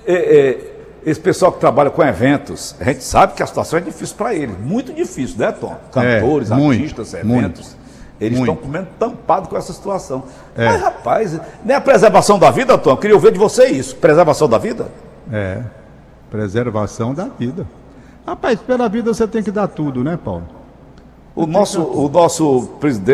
É, 0.04 0.14
é, 0.14 0.76
esse 1.04 1.20
pessoal 1.20 1.52
que 1.52 1.60
trabalha 1.60 1.90
com 1.90 2.02
eventos, 2.02 2.74
a 2.80 2.84
gente 2.84 3.04
sabe 3.04 3.34
que 3.34 3.42
a 3.42 3.46
situação 3.46 3.78
é 3.78 3.82
difícil 3.82 4.16
para 4.16 4.34
eles, 4.34 4.58
muito 4.58 4.92
difícil, 4.92 5.38
né, 5.38 5.52
Tom? 5.52 5.76
Cantores, 5.92 6.50
é, 6.50 6.54
muito, 6.56 6.80
artistas, 6.80 7.14
eventos. 7.14 7.66
Muito, 7.66 7.76
eles 8.20 8.38
estão 8.38 8.56
comendo 8.56 8.88
tampado 8.98 9.48
com 9.48 9.56
essa 9.56 9.72
situação. 9.72 10.24
É. 10.56 10.66
Mas, 10.66 10.80
rapaz, 10.80 11.40
nem 11.64 11.76
a 11.76 11.80
preservação 11.80 12.38
da 12.38 12.50
vida, 12.50 12.76
Tom, 12.78 12.90
eu 12.90 12.96
queria 12.96 13.16
ouvir 13.16 13.32
de 13.32 13.38
você 13.38 13.66
isso. 13.66 13.96
Preservação 13.96 14.48
da 14.48 14.58
vida? 14.58 14.88
É, 15.30 15.62
preservação 16.30 17.12
da 17.12 17.24
vida. 17.24 17.66
Rapaz, 18.26 18.58
pela 18.60 18.88
vida 18.88 19.12
você 19.12 19.26
tem 19.26 19.42
que 19.42 19.50
dar 19.50 19.68
tudo, 19.68 20.02
né, 20.02 20.18
Paulo? 20.22 20.44
O 21.34 21.46
nosso, 21.46 21.82
o 21.82 22.08
nosso 22.08 22.70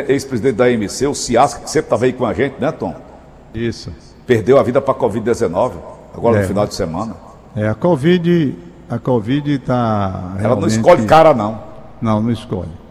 ex-presidente 0.09 0.54
da 0.54 0.71
MC, 0.71 1.06
o 1.09 1.14
Ciasca, 1.14 1.61
que 1.61 1.71
sempre 1.71 1.87
estava 1.87 2.04
aí 2.04 2.12
com 2.12 2.25
a 2.25 2.32
gente, 2.32 2.54
né, 2.61 2.71
Tom? 2.71 2.94
Isso. 3.52 3.92
Perdeu 4.25 4.59
a 4.59 4.62
vida 4.62 4.80
para 4.80 4.94
a 4.94 4.97
Covid-19, 4.97 5.73
agora 6.14 6.38
é. 6.38 6.42
no 6.42 6.47
final 6.47 6.66
de 6.66 6.75
semana. 6.75 7.16
É, 7.56 7.68
a 7.68 7.75
Covid, 7.75 8.56
a 8.88 8.99
Covid 8.99 9.52
está. 9.52 10.37
Ela 10.38 10.54
não 10.54 10.68
escolhe 10.68 11.04
cara, 11.04 11.35
não. 11.35 11.61
Não, 12.00 12.23
não 12.23 12.30
escolhe. 12.30 12.82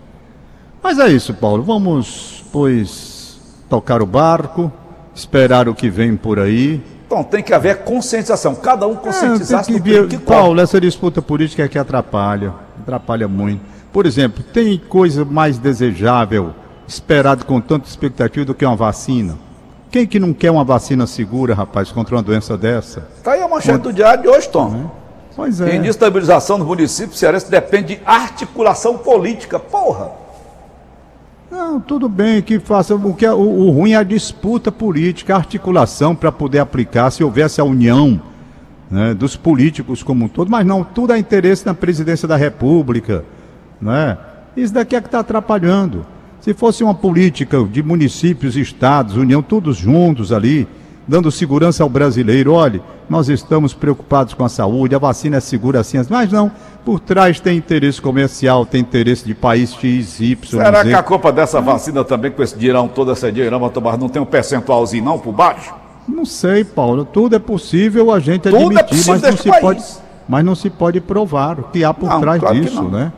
Mas 0.83 1.00
é 1.00 1.07
isso, 1.07 1.33
Paulo. 1.33 1.63
Vamos, 1.63 2.43
pois, 2.51 3.39
tocar 3.69 4.01
o 4.01 4.05
barco, 4.05 4.71
esperar 5.13 5.69
o 5.69 5.75
que 5.75 5.89
vem 5.89 6.15
por 6.15 6.39
aí. 6.39 6.81
Então, 7.05 7.23
tem 7.23 7.43
que 7.43 7.53
haver 7.53 7.79
conscientização. 7.79 8.55
Cada 8.55 8.88
um 8.88 8.95
conscientizar 8.95 9.61
é, 9.61 9.63
que, 9.65 9.79
ver, 9.79 10.07
que 10.07 10.17
Paulo, 10.17 10.59
essa 10.61 10.79
disputa 10.79 11.21
política 11.21 11.63
é 11.63 11.67
que 11.67 11.77
atrapalha. 11.77 12.53
Atrapalha 12.81 13.27
muito. 13.27 13.61
Por 13.91 14.05
exemplo, 14.05 14.43
tem 14.53 14.77
coisa 14.77 15.25
mais 15.25 15.57
desejável, 15.57 16.53
esperado 16.88 17.45
com 17.45 17.59
tanta 17.59 17.88
expectativa 17.88 18.45
do 18.45 18.55
que 18.55 18.65
uma 18.65 18.75
vacina? 18.75 19.38
Quem 19.91 20.07
que 20.07 20.19
não 20.19 20.33
quer 20.33 20.50
uma 20.50 20.63
vacina 20.63 21.05
segura, 21.05 21.53
rapaz, 21.53 21.91
contra 21.91 22.15
uma 22.15 22.23
doença 22.23 22.57
dessa? 22.57 23.09
Está 23.17 23.33
aí 23.33 23.41
a 23.41 23.47
manchete 23.47 23.79
do 23.79 23.91
diário 23.91 24.23
de 24.23 24.29
hoje, 24.29 24.47
Tom. 24.47 24.89
É. 24.97 25.01
Pois 25.35 25.59
é. 25.59 25.75
Em 25.75 25.85
estabilização 25.85 26.57
do 26.57 26.65
município 26.65 27.15
cearense 27.15 27.51
depende 27.51 27.95
de 27.95 28.01
articulação 28.05 28.97
política. 28.97 29.59
Porra! 29.59 30.20
Não, 31.51 31.81
tudo 31.81 32.08
bem 32.08 32.41
que 32.41 32.60
faça. 32.60 32.96
O, 32.96 33.13
que 33.13 33.25
é, 33.25 33.34
o, 33.34 33.38
o 33.38 33.72
ruim 33.72 33.91
é 33.91 33.98
a 33.98 34.03
disputa 34.03 34.72
política, 34.72 35.34
a 35.34 35.38
articulação 35.38 36.15
para 36.15 36.31
poder 36.31 36.60
aplicar, 36.60 37.12
se 37.12 37.24
houvesse 37.25 37.60
a 37.60 37.65
união 37.65 38.22
né, 38.89 39.13
dos 39.13 39.36
políticos 39.36 40.01
como 40.01 40.25
um 40.25 40.27
todo, 40.29 40.50
mas 40.50 40.65
não, 40.65 40.81
tudo 40.81 41.12
é 41.12 41.20
interesse 41.20 41.65
na 41.65 41.74
presidência 41.74 42.25
da 42.25 42.38
República. 42.38 43.25
Né? 43.81 44.17
Isso 44.55 44.74
daqui 44.74 44.96
é 44.96 45.01
que 45.01 45.08
está 45.08 45.20
atrapalhando. 45.20 46.05
Se 46.39 46.53
fosse 46.53 46.84
uma 46.84 46.96
política 46.96 47.62
de 47.65 47.84
municípios, 47.84 48.55
estados, 48.55 49.17
União, 49.17 49.41
todos 49.41 49.75
juntos 49.75 50.31
ali, 50.31 50.67
dando 51.11 51.29
segurança 51.29 51.83
ao 51.83 51.89
brasileiro, 51.89 52.53
olhe, 52.53 52.81
nós 53.09 53.27
estamos 53.27 53.73
preocupados 53.73 54.33
com 54.33 54.45
a 54.45 54.49
saúde, 54.49 54.95
a 54.95 54.97
vacina 54.97 55.35
é 55.35 55.39
segura 55.41 55.81
assim, 55.81 55.97
mas 56.09 56.31
não, 56.31 56.49
por 56.85 57.01
trás 57.01 57.37
tem 57.37 57.57
interesse 57.57 58.01
comercial, 58.01 58.65
tem 58.65 58.79
interesse 58.79 59.25
de 59.25 59.35
país 59.35 59.73
X, 59.73 60.21
Y. 60.21 60.37
Será 60.49 60.85
que 60.85 60.93
a 60.93 61.03
culpa 61.03 61.29
dessa 61.29 61.59
vacina 61.59 62.05
também, 62.05 62.31
com 62.31 62.41
esse 62.41 62.57
dinheirão, 62.57 62.87
toda 62.87 63.11
essa 63.11 63.29
dinheirão, 63.29 63.69
tomar, 63.69 63.97
não 63.97 64.07
tem 64.07 64.21
um 64.21 64.25
percentualzinho 64.25 65.03
não 65.03 65.19
por 65.19 65.33
baixo? 65.33 65.73
Não 66.07 66.23
sei, 66.23 66.63
Paulo, 66.63 67.03
tudo 67.03 67.35
é 67.35 67.39
possível 67.39 68.09
a 68.09 68.19
gente 68.19 68.43
tudo 68.43 68.55
é 68.57 68.79
admitir, 68.79 69.09
é 69.09 69.11
mas 69.11 69.21
não 69.21 69.37
se 69.37 69.49
país. 69.49 69.61
pode, 69.61 69.83
mas 70.29 70.45
não 70.45 70.55
se 70.55 70.69
pode 70.69 71.01
provar 71.01 71.59
o 71.59 71.63
que 71.63 71.83
há 71.83 71.93
por 71.93 72.07
não, 72.07 72.21
trás 72.21 72.39
claro 72.39 72.59
disso, 72.59 72.83
né? 72.83 73.11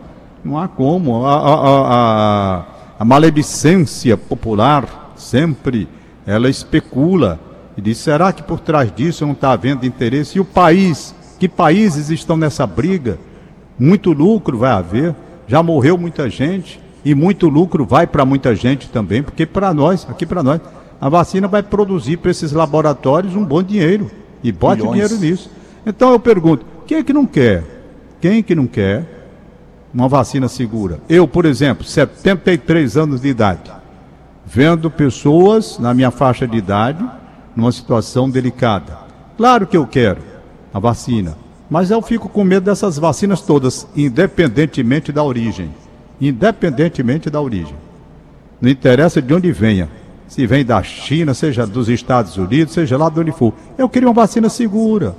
Não 0.43 0.57
há 0.57 0.67
como. 0.67 1.25
a, 1.25 1.37
a, 1.37 2.59
a 2.59 2.63
a 2.99 3.05
maledicência 3.05 4.15
popular 4.15 5.11
sempre 5.15 5.89
ela 6.25 6.49
especula 6.49 7.39
e 7.77 7.81
diz: 7.81 7.97
será 7.97 8.31
que 8.31 8.43
por 8.43 8.59
trás 8.59 8.91
disso 8.93 9.25
não 9.25 9.33
está 9.33 9.51
havendo 9.51 9.85
interesse? 9.85 10.37
E 10.37 10.41
o 10.41 10.45
país? 10.45 11.13
Que 11.39 11.47
países 11.49 12.09
estão 12.09 12.37
nessa 12.37 12.65
briga? 12.65 13.17
Muito 13.77 14.11
lucro 14.11 14.57
vai 14.57 14.71
haver, 14.71 15.15
já 15.47 15.61
morreu 15.61 15.97
muita 15.97 16.29
gente 16.29 16.79
e 17.03 17.13
muito 17.13 17.49
lucro 17.49 17.85
vai 17.85 18.07
para 18.07 18.23
muita 18.23 18.55
gente 18.55 18.89
também, 18.89 19.21
porque 19.21 19.45
para 19.45 19.73
nós, 19.73 20.07
aqui 20.09 20.25
para 20.25 20.43
nós, 20.43 20.61
a 21.01 21.09
vacina 21.09 21.47
vai 21.47 21.61
produzir 21.61 22.17
para 22.17 22.31
esses 22.31 22.51
laboratórios 22.51 23.35
um 23.35 23.43
bom 23.43 23.61
dinheiro 23.61 24.09
e 24.43 24.51
bote 24.51 24.81
Milhões. 24.81 24.93
dinheiro 24.93 25.17
nisso. 25.17 25.49
Então 25.85 26.11
eu 26.11 26.19
pergunto: 26.19 26.65
quem 26.87 26.99
é 26.99 27.03
que 27.03 27.11
não 27.11 27.25
quer? 27.25 27.63
Quem 28.21 28.41
que 28.41 28.55
não 28.55 28.67
quer 28.67 29.13
uma 29.93 30.07
vacina 30.07 30.47
segura. 30.47 30.99
Eu, 31.07 31.27
por 31.27 31.45
exemplo, 31.45 31.85
73 31.85 32.97
anos 32.97 33.21
de 33.21 33.27
idade, 33.27 33.71
vendo 34.45 34.89
pessoas 34.89 35.77
na 35.77 35.93
minha 35.93 36.09
faixa 36.09 36.47
de 36.47 36.57
idade 36.57 37.05
numa 37.55 37.71
situação 37.71 38.29
delicada. 38.29 38.97
Claro 39.37 39.67
que 39.67 39.77
eu 39.77 39.85
quero 39.85 40.21
a 40.73 40.79
vacina, 40.79 41.37
mas 41.69 41.91
eu 41.91 42.01
fico 42.01 42.29
com 42.29 42.43
medo 42.43 42.65
dessas 42.65 42.97
vacinas 42.97 43.41
todas, 43.41 43.87
independentemente 43.95 45.11
da 45.11 45.23
origem. 45.23 45.71
Independentemente 46.21 47.29
da 47.29 47.41
origem. 47.41 47.75
Não 48.61 48.69
interessa 48.69 49.21
de 49.21 49.33
onde 49.33 49.51
venha. 49.51 49.89
Se 50.27 50.47
vem 50.47 50.63
da 50.63 50.81
China, 50.81 51.33
seja 51.33 51.67
dos 51.67 51.89
Estados 51.89 52.37
Unidos, 52.37 52.73
seja 52.73 52.97
lá 52.97 53.09
de 53.09 53.19
onde 53.19 53.31
for. 53.31 53.53
Eu 53.77 53.89
queria 53.89 54.07
uma 54.07 54.13
vacina 54.13 54.49
segura. 54.49 55.15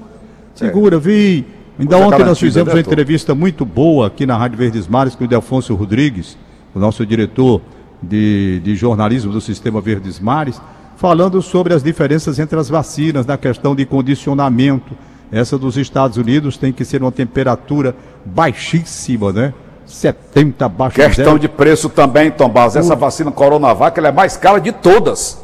Segura, 0.55 0.97
é. 0.97 1.01
vi 1.01 1.45
Ainda 1.79 1.99
ontem 1.99 2.25
nós 2.25 2.39
fizemos 2.39 2.73
uma 2.73 2.81
entrevista 2.81 3.35
muito 3.35 3.65
boa 3.65 4.07
aqui 4.07 4.25
na 4.25 4.37
Rádio 4.37 4.59
Verdes 4.59 4.87
Mares 4.87 5.17
com 5.17 5.25
o 5.25 5.29
Delfonso 5.29 5.75
Rodrigues, 5.75 6.39
o 6.73 6.79
nosso 6.79 7.05
diretor 7.05 7.61
de, 8.01 8.61
de 8.63 8.77
jornalismo 8.77 9.33
do 9.33 9.41
Sistema 9.41 9.81
Verdes 9.81 10.21
Mares, 10.21 10.61
falando 10.97 11.41
sobre 11.43 11.75
as 11.75 11.83
diferenças 11.83 12.39
entre 12.39 12.59
as 12.59 12.69
vacinas 12.69 13.27
na 13.27 13.37
questão 13.37 13.75
de 13.75 13.85
condicionamento. 13.85 14.97
Essa 15.33 15.59
dos 15.59 15.77
Estados 15.77 16.17
Unidos 16.17 16.57
tem 16.57 16.73
que 16.73 16.85
ser 16.85 17.03
uma 17.03 17.11
temperatura 17.11 17.95
baixíssima, 18.25 19.33
né? 19.33 19.55
70 19.87 20.65
abaixo 20.65 20.97
Questão 20.97 21.25
zero. 21.25 21.39
de 21.39 21.49
preço 21.49 21.89
também, 21.89 22.31
Tom 22.31 22.49
Barros. 22.49 22.77
Essa 22.77 22.97
vacina 22.97 23.31
Coronavac 23.31 23.99
ela 23.99 24.09
é 24.09 24.13
mais 24.13 24.37
cara 24.37 24.59
de 24.59 24.73
todas. 24.73 25.39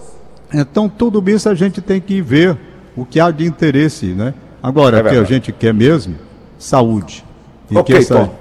Então, 0.53 0.89
tudo 0.89 1.23
isso 1.31 1.49
a 1.49 1.55
gente 1.55 1.81
tem 1.81 2.01
que 2.01 2.21
ver 2.21 2.57
o 2.97 3.05
que 3.05 3.21
há 3.21 3.31
de 3.31 3.45
interesse, 3.45 4.07
né? 4.07 4.35
Agora, 4.63 4.99
É 4.99 5.01
o 5.01 5.05
que 5.05 5.17
a 5.17 5.25
gente 5.25 5.53
quer 5.53 5.73
mesmo, 5.75 6.17
saúde. 6.59 7.25
E 7.71 7.77
Ok, 7.77 7.97
essa... 7.97 8.15
Tom. 8.15 8.35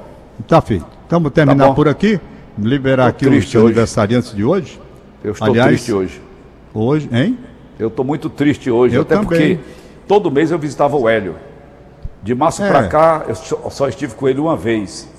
Tá 0.47 0.61
feito. 0.61 0.85
Vamos 1.09 1.31
terminar 1.31 1.67
bom. 1.67 1.73
por 1.73 1.87
aqui, 1.87 2.19
liberar 2.57 3.05
Tô 3.05 3.09
aqui 3.09 3.27
os 3.27 3.55
aniversariantes 3.55 4.33
de 4.33 4.43
hoje. 4.43 4.79
Eu 5.23 5.33
estou 5.33 5.49
Aliás, 5.49 5.67
triste 5.69 5.91
hoje. 5.91 6.21
Hoje, 6.73 7.09
hein? 7.11 7.37
Eu 7.77 7.87
estou 7.87 8.03
muito 8.05 8.29
triste 8.29 8.69
hoje, 8.69 8.95
Eu 8.95 9.01
até 9.03 9.15
também. 9.15 9.27
porque 9.27 9.59
todo 10.07 10.29
mês 10.29 10.51
eu 10.51 10.59
visitava 10.59 10.97
o 10.97 11.07
Hélio. 11.07 11.35
De 12.21 12.35
março 12.35 12.61
É. 12.63 12.67
pra 12.67 12.87
cá, 12.87 13.25
eu 13.27 13.35
só, 13.35 13.87
estive 13.87 14.13
com 14.15 14.27
ele 14.27 14.39
uma 14.39 14.55
vez. 14.57 15.09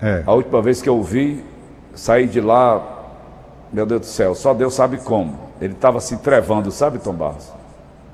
É. 0.00 0.22
A 0.26 0.32
última 0.34 0.60
vez 0.60 0.82
que 0.82 0.88
eu 0.88 1.02
vi, 1.02 1.42
saí 1.94 2.26
de 2.26 2.40
lá, 2.40 2.82
meu 3.72 3.86
Deus 3.86 4.00
do 4.02 4.06
céu, 4.06 4.34
só 4.34 4.52
Deus 4.52 4.74
sabe 4.74 4.98
como. 4.98 5.38
Ele 5.60 5.72
estava 5.72 6.00
se 6.00 6.16
trevando, 6.18 6.70
sabe, 6.70 6.98
Tom 6.98 7.14
Barros? 7.14 7.50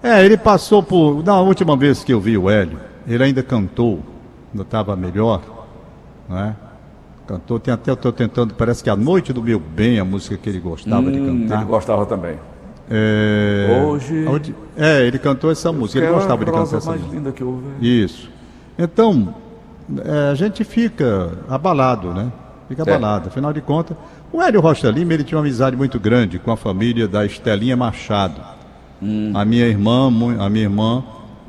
É, 0.03 0.25
ele 0.25 0.37
passou 0.37 0.83
por. 0.83 1.25
Na 1.25 1.41
última 1.41 1.77
vez 1.77 2.05
que 2.05 2.13
eu 2.13 2.21
vi 2.21 2.39
o 2.39 2.49
Hélio, 2.49 2.79
ele 3.07 3.25
ainda 3.25 3.43
cantou, 3.43 3.99
ainda 4.53 4.63
estava 4.63 4.95
melhor, 4.95 5.41
né? 6.29 6.55
Cantou, 7.31 7.61
tem 7.61 7.73
até 7.73 7.93
eu 7.93 7.95
estou 7.95 8.11
tentando, 8.13 8.55
parece 8.55 8.83
que 8.83 8.91
a 8.91 8.97
Noite 8.97 9.33
do 9.33 9.41
Meu 9.41 9.61
Bem, 9.61 10.01
a 10.01 10.05
música 10.05 10.37
que 10.37 10.49
ele 10.49 10.59
gostava 10.59 11.13
de 11.13 11.21
Hum, 11.21 11.43
cantar. 11.43 11.57
ele 11.61 11.65
gostava 11.71 12.05
também. 12.05 12.35
É, 12.91 13.85
Hoje- 13.87 14.27
onde- 14.27 14.53
é, 14.77 15.07
ele 15.07 15.17
cantou 15.17 15.49
essa 15.49 15.71
música, 15.71 16.01
ele 16.01 16.09
é 16.09 16.11
gostava 16.11 16.45
de 16.45 16.51
cantar 16.51 16.77
essa 16.77 16.91
música. 16.91 17.33
Isso. 17.81 18.29
Então, 18.77 19.33
é, 20.05 20.31
a 20.33 20.35
gente 20.35 20.65
fica 20.65 21.31
abalado, 21.49 22.13
né? 22.13 22.33
Fica 22.69 22.83
É. 22.83 22.95
abalado. 22.97 23.29
Afinal 23.29 23.53
de 23.53 23.61
contas, 23.61 23.97
o 24.33 24.43
Hélio 24.43 24.61
Rocha 24.61 24.91
Lima, 24.91 25.15
ele 25.15 25.23
tinha 25.23 25.39
uma 25.39 25.45
amizade 25.45 25.77
muito 25.77 26.01
grande 26.01 26.37
com 26.41 26.51
a 26.51 26.57
família 26.57 27.07
da 27.07 27.25
Estelinha 27.25 27.77
Machado. 27.77 28.41
A 29.35 29.45
minha 29.45 29.67
irmã, 29.69 30.09
a 30.41 30.51
minha 30.51 30.65
irmã 30.65 31.05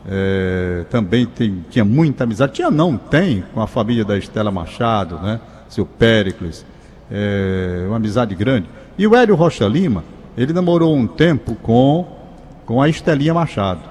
é, 0.08 0.84
também 0.90 1.26
tem- 1.28 1.64
tinha 1.70 1.86
muita 1.86 2.24
amizade. 2.24 2.54
Tinha 2.54 2.70
não, 2.72 2.98
tem, 2.98 3.44
com 3.54 3.62
a 3.62 3.68
família 3.68 4.04
da 4.06 4.16
Estela 4.18 4.50
Machado, 4.52 5.18
né? 5.20 5.40
Seu 5.72 5.86
Péricles. 5.86 6.66
É, 7.10 7.86
uma 7.88 7.96
amizade 7.96 8.36
grande. 8.36 8.68
E 8.98 9.08
o 9.08 9.16
Hélio 9.16 9.36
Rocha 9.36 9.68
Lima, 9.68 10.04
ele 10.38 10.54
namorou 10.54 10.96
um 10.96 11.08
tempo 11.08 11.56
com, 11.56 12.06
com 12.66 12.82
a 12.82 12.88
Estelinha 12.88 13.34
Machado. 13.34 13.82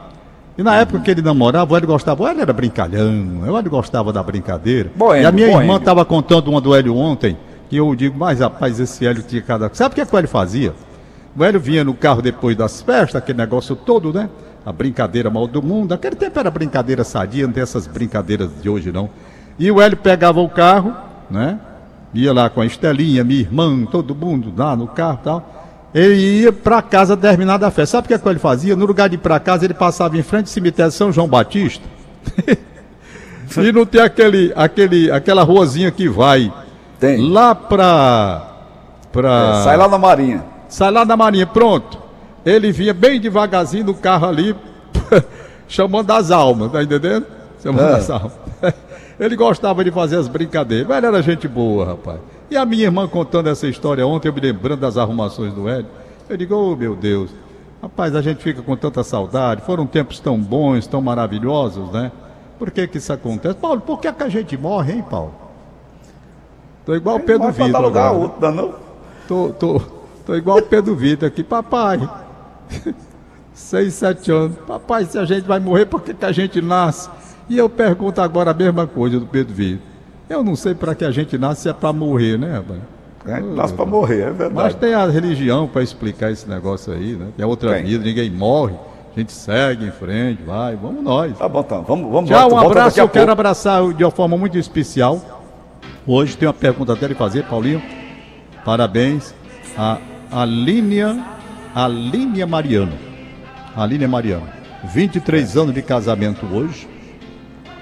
E 0.56 0.62
na 0.62 0.76
época 0.76 1.00
que 1.00 1.10
ele 1.10 1.22
namorava, 1.22 1.72
o 1.72 1.76
Hélio 1.76 1.88
gostava, 1.88 2.22
o 2.22 2.28
Hélio 2.28 2.42
era 2.42 2.52
brincalhão, 2.52 3.40
o 3.48 3.56
Hélio 3.56 3.70
gostava 3.70 4.12
da 4.12 4.22
brincadeira. 4.22 4.90
Boêmio, 4.94 5.22
e 5.22 5.26
a 5.26 5.32
minha 5.32 5.48
irmã 5.48 5.76
estava 5.76 6.04
contando 6.04 6.48
uma 6.48 6.60
do 6.60 6.74
Hélio 6.74 6.94
ontem, 6.94 7.36
que 7.68 7.76
eu 7.76 7.94
digo, 7.94 8.18
mas 8.18 8.40
rapaz, 8.40 8.78
esse 8.78 9.06
Hélio 9.06 9.22
tinha 9.22 9.40
cada. 9.40 9.70
Sabe 9.72 9.92
o 9.92 9.94
que, 9.94 10.02
é 10.02 10.06
que 10.06 10.14
o 10.14 10.18
Hélio 10.18 10.28
fazia? 10.28 10.74
O 11.34 11.42
Hélio 11.42 11.60
vinha 11.60 11.82
no 11.82 11.94
carro 11.94 12.20
depois 12.20 12.56
das 12.56 12.82
festas, 12.82 13.16
aquele 13.16 13.38
negócio 13.38 13.74
todo, 13.74 14.12
né? 14.12 14.28
A 14.66 14.72
brincadeira 14.72 15.30
mal 15.30 15.46
do 15.46 15.62
mundo. 15.62 15.94
Aquele 15.94 16.16
tempo 16.16 16.38
era 16.38 16.50
brincadeira 16.50 17.04
sadia, 17.04 17.46
não 17.46 17.54
tem 17.54 17.62
essas 17.62 17.86
brincadeiras 17.86 18.50
de 18.60 18.68
hoje 18.68 18.92
não. 18.92 19.08
E 19.58 19.70
o 19.70 19.80
Hélio 19.80 19.96
pegava 19.96 20.40
o 20.40 20.48
carro, 20.48 20.94
né? 21.30 21.58
Ia 22.12 22.32
lá 22.32 22.50
com 22.50 22.60
a 22.60 22.66
Estelinha, 22.66 23.22
minha 23.22 23.40
irmã, 23.40 23.84
todo 23.86 24.14
mundo 24.14 24.52
lá 24.56 24.74
no 24.74 24.86
carro 24.88 25.18
e 25.20 25.24
tal. 25.24 25.56
Ele 25.94 26.42
ia 26.42 26.52
para 26.52 26.80
casa 26.82 27.16
terminada 27.16 27.66
a 27.66 27.70
festa. 27.70 27.98
Sabe 27.98 28.04
o 28.06 28.08
que, 28.08 28.14
é 28.14 28.18
que 28.18 28.28
ele 28.28 28.38
fazia? 28.38 28.76
No 28.76 28.86
lugar 28.86 29.08
de 29.08 29.14
ir 29.16 29.18
para 29.18 29.38
casa, 29.40 29.64
ele 29.64 29.74
passava 29.74 30.16
em 30.16 30.22
frente 30.22 30.46
ao 30.46 30.52
cemitério 30.52 30.90
São 30.92 31.12
João 31.12 31.26
Batista. 31.28 31.84
e 33.58 33.72
não 33.72 33.84
tem 33.86 34.00
aquele, 34.00 34.52
aquele, 34.54 35.10
aquela 35.10 35.42
ruazinha 35.42 35.90
que 35.90 36.08
vai 36.08 36.52
Tem. 36.98 37.28
lá 37.30 37.54
pra. 37.54 38.46
pra 39.12 39.58
É, 39.60 39.64
sai 39.64 39.76
lá 39.76 39.88
na 39.88 39.98
Marinha. 39.98 40.44
sai 40.68 40.90
lá 40.90 41.02
da 41.04 41.16
Marinha, 41.16 41.46
pronto. 41.46 41.98
Ele 42.44 42.70
vinha 42.72 42.94
bem 42.94 43.20
devagarzinho 43.20 43.84
no 43.84 43.94
carro 43.94 44.26
ali, 44.28 44.54
chamando 45.68 46.10
as 46.12 46.30
almas, 46.30 46.70
tá 46.72 46.82
entendendo? 46.82 47.26
Chamando 47.62 47.88
É. 47.90 47.94
as 47.96 48.10
almas. 48.10 48.32
Ele 49.20 49.36
gostava 49.36 49.84
de 49.84 49.90
fazer 49.90 50.16
as 50.16 50.26
brincadeiras, 50.26 50.88
mas 50.88 50.96
ele 50.96 51.06
era 51.06 51.22
gente 51.22 51.46
boa, 51.46 51.84
rapaz. 51.84 52.18
E 52.50 52.56
a 52.56 52.64
minha 52.64 52.84
irmã 52.84 53.06
contando 53.06 53.50
essa 53.50 53.66
história 53.66 54.06
ontem, 54.06 54.28
eu 54.28 54.32
me 54.32 54.40
lembrando 54.40 54.80
das 54.80 54.96
arrumações 54.96 55.52
do 55.52 55.68
Hélio, 55.68 55.86
eu 56.26 56.36
digo, 56.38 56.54
oh 56.54 56.74
meu 56.74 56.96
Deus, 56.96 57.30
rapaz, 57.82 58.16
a 58.16 58.22
gente 58.22 58.42
fica 58.42 58.62
com 58.62 58.74
tanta 58.74 59.04
saudade, 59.04 59.60
foram 59.60 59.86
tempos 59.86 60.18
tão 60.20 60.38
bons, 60.40 60.86
tão 60.86 61.02
maravilhosos, 61.02 61.90
né? 61.92 62.10
Por 62.58 62.70
que 62.70 62.88
que 62.88 62.96
isso 62.96 63.12
acontece? 63.12 63.56
Paulo, 63.56 63.82
por 63.82 64.00
que, 64.00 64.08
é 64.08 64.12
que 64.12 64.22
a 64.22 64.28
gente 64.28 64.56
morre, 64.56 64.94
hein, 64.94 65.04
Paulo? 65.08 65.34
Tô 66.86 66.94
igual 66.94 67.16
o 67.16 67.20
Pedro 67.20 67.46
dar 67.46 67.52
Vitor 67.52 67.82
lugar 67.82 68.04
a 68.04 68.08
agora. 68.08 68.22
outro, 68.22 68.52
não? 68.52 68.74
Tô, 69.28 69.50
tô, 69.50 69.82
tô 70.24 70.34
igual 70.34 70.58
o 70.58 70.62
Pedro 70.62 70.96
Vitor 70.96 71.28
aqui, 71.28 71.44
papai. 71.44 72.08
Seis, 73.52 73.94
sete 73.94 74.32
anos. 74.32 74.56
Papai, 74.66 75.04
se 75.04 75.18
a 75.18 75.26
gente 75.26 75.46
vai 75.46 75.60
morrer, 75.60 75.84
por 75.84 76.00
que, 76.00 76.14
que 76.14 76.24
a 76.24 76.32
gente 76.32 76.62
nasce? 76.62 77.10
E 77.50 77.58
eu 77.58 77.68
pergunto 77.68 78.20
agora 78.20 78.52
a 78.52 78.54
mesma 78.54 78.86
coisa 78.86 79.18
do 79.18 79.26
Pedro 79.26 79.52
Vitor. 79.52 79.82
Eu 80.28 80.44
não 80.44 80.54
sei 80.54 80.72
para 80.72 80.94
que 80.94 81.04
a 81.04 81.10
gente 81.10 81.36
nasce, 81.36 81.62
se 81.62 81.68
é 81.68 81.72
para 81.72 81.92
morrer, 81.92 82.38
né, 82.38 82.52
rapaz? 82.54 82.80
É, 83.26 83.40
nasce 83.40 83.74
pra 83.74 83.84
morrer, 83.84 84.20
é 84.20 84.30
verdade. 84.30 84.54
Mas 84.54 84.74
tem 84.76 84.94
a 84.94 85.04
religião 85.06 85.66
para 85.66 85.82
explicar 85.82 86.30
esse 86.30 86.48
negócio 86.48 86.92
aí, 86.92 87.16
né? 87.16 87.26
Tem 87.36 87.44
a 87.44 87.48
outra 87.48 87.74
Tem. 87.74 87.84
vida, 87.84 88.04
ninguém 88.04 88.30
morre. 88.30 88.74
A 89.16 89.18
gente 89.18 89.32
segue 89.32 89.84
em 89.84 89.90
frente, 89.90 90.44
vai, 90.44 90.76
vamos 90.76 91.02
nós. 91.02 91.36
Tá 91.36 91.48
bom, 91.48 91.58
então. 91.58 91.82
Vamos, 91.82 92.12
vamos 92.12 92.30
Tchau, 92.30 92.52
um 92.52 92.56
abraço. 92.56 93.00
Eu 93.00 93.08
quero 93.08 93.26
pouco. 93.26 93.40
abraçar 93.40 93.92
de 93.94 94.04
uma 94.04 94.12
forma 94.12 94.38
muito 94.38 94.56
especial. 94.56 95.20
Hoje 96.06 96.36
tem 96.36 96.46
uma 96.46 96.54
pergunta 96.54 96.92
até 96.92 97.08
de 97.08 97.14
fazer, 97.14 97.44
Paulinho. 97.46 97.82
Parabéns 98.64 99.34
a 99.76 99.98
Alínia, 100.30 101.20
Alínia 101.74 102.46
Mariano. 102.46 102.92
Alínia 103.74 104.06
Mariano. 104.06 104.46
23 104.84 105.56
anos 105.56 105.74
de 105.74 105.82
casamento 105.82 106.46
hoje. 106.46 106.99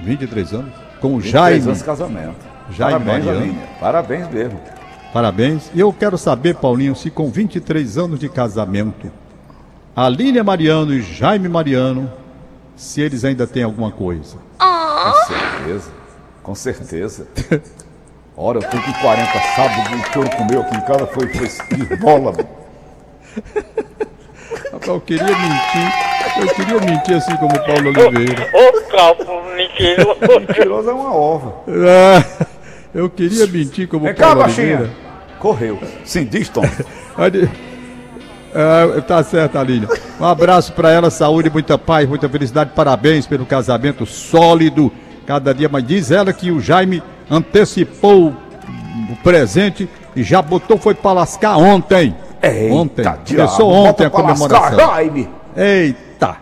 23 0.03 0.53
anos. 0.55 0.73
Com 1.01 1.15
o 1.15 1.21
23 1.21 1.33
Jaime. 1.33 1.65
anos 1.65 1.79
de 1.79 1.85
casamento. 1.85 2.47
Jaime 2.71 3.05
Parabéns, 3.05 3.25
Mariano. 3.25 3.41
Aline. 3.41 3.61
Parabéns 3.81 4.31
mesmo. 4.31 4.61
Parabéns. 5.13 5.71
E 5.75 5.81
eu 5.81 5.93
quero 5.93 6.19
saber, 6.19 6.57
Paulinho, 6.57 6.95
se 6.95 7.11
com 7.11 7.31
23 7.31 7.99
anos 7.99 8.19
de 8.19 8.29
casamento, 8.29 9.11
Alínia 9.97 10.45
Mariano 10.45 10.93
e 10.93 11.01
Jaime 11.01 11.49
Mariano, 11.49 12.11
se 12.77 13.01
eles 13.01 13.25
ainda 13.25 13.47
têm 13.47 13.63
alguma 13.63 13.91
coisa. 13.91 14.37
Com 14.59 15.27
certeza. 15.27 15.91
Com 16.43 16.55
certeza. 16.55 17.27
Ora, 18.37 18.59
eu 18.59 18.63
tô 18.63 18.77
com 18.81 18.93
40 18.93 19.33
sábado, 19.57 19.97
o 19.97 20.11
que 20.11 20.19
eu 20.19 20.31
comeu 20.31 20.61
aqui 20.61 20.77
em 20.77 20.81
casa 20.83 21.07
foi, 21.09 21.29
foi 21.29 21.77
de 21.77 21.97
bola. 21.97 22.33
Eu 24.87 25.01
queria 25.01 25.25
mentir, 25.27 26.41
eu 26.41 26.55
queria 26.55 26.81
mentir 26.81 27.17
assim 27.17 27.37
como 27.37 27.51
o 27.55 27.65
Paulo 27.67 27.89
Oliveira. 27.89 28.49
Ô, 28.55 28.91
calvo 28.91 29.38
mentiroso. 29.59 30.19
Mentiroso 30.41 30.91
é 30.91 30.93
uma 30.93 31.15
ova. 31.15 31.55
Ah, 31.69 32.47
Eu 32.95 33.11
queria 33.11 33.47
mentir 33.47 33.87
como 33.89 34.05
Vem 34.05 34.13
o 34.13 34.17
cá, 34.17 34.27
Paulo 34.29 34.41
baixinha. 34.43 34.91
Correu. 35.39 35.79
Sim, 36.05 36.25
diz, 36.25 36.49
Tom. 36.49 36.63
Olha, 37.19 37.51
ah, 38.55 39.01
tá 39.03 39.23
certo, 39.23 39.59
Aline. 39.59 39.87
Um 40.21 40.25
abraço 40.25 40.73
para 40.73 40.91
ela, 40.91 41.11
saúde, 41.11 41.51
muita 41.51 41.77
paz, 41.77 42.09
muita 42.09 42.29
felicidade. 42.29 42.71
Parabéns 42.75 43.27
pelo 43.27 43.45
casamento 43.45 44.07
sólido. 44.07 44.91
Cada 45.27 45.53
dia 45.55 45.69
mais. 45.69 45.87
Diz 45.87 46.11
ela 46.11 46.33
que 46.33 46.51
o 46.51 46.61
Jaime 46.61 47.03
antecipou 47.31 48.29
o 49.11 49.17
presente 49.23 49.89
e 50.17 50.23
já 50.23 50.41
botou, 50.41 50.79
foi 50.79 50.95
para 50.95 51.13
lascar 51.13 51.57
ontem. 51.59 52.17
ontem. 52.71 53.03
diabo, 53.03 53.25
Começou 53.51 53.71
ontem 53.71 54.07
a 54.07 54.11
pra 54.11 54.21
lascar, 54.23 54.49
comemoração. 54.49 54.79
Jaime. 54.79 55.29
Eita. 55.57 56.37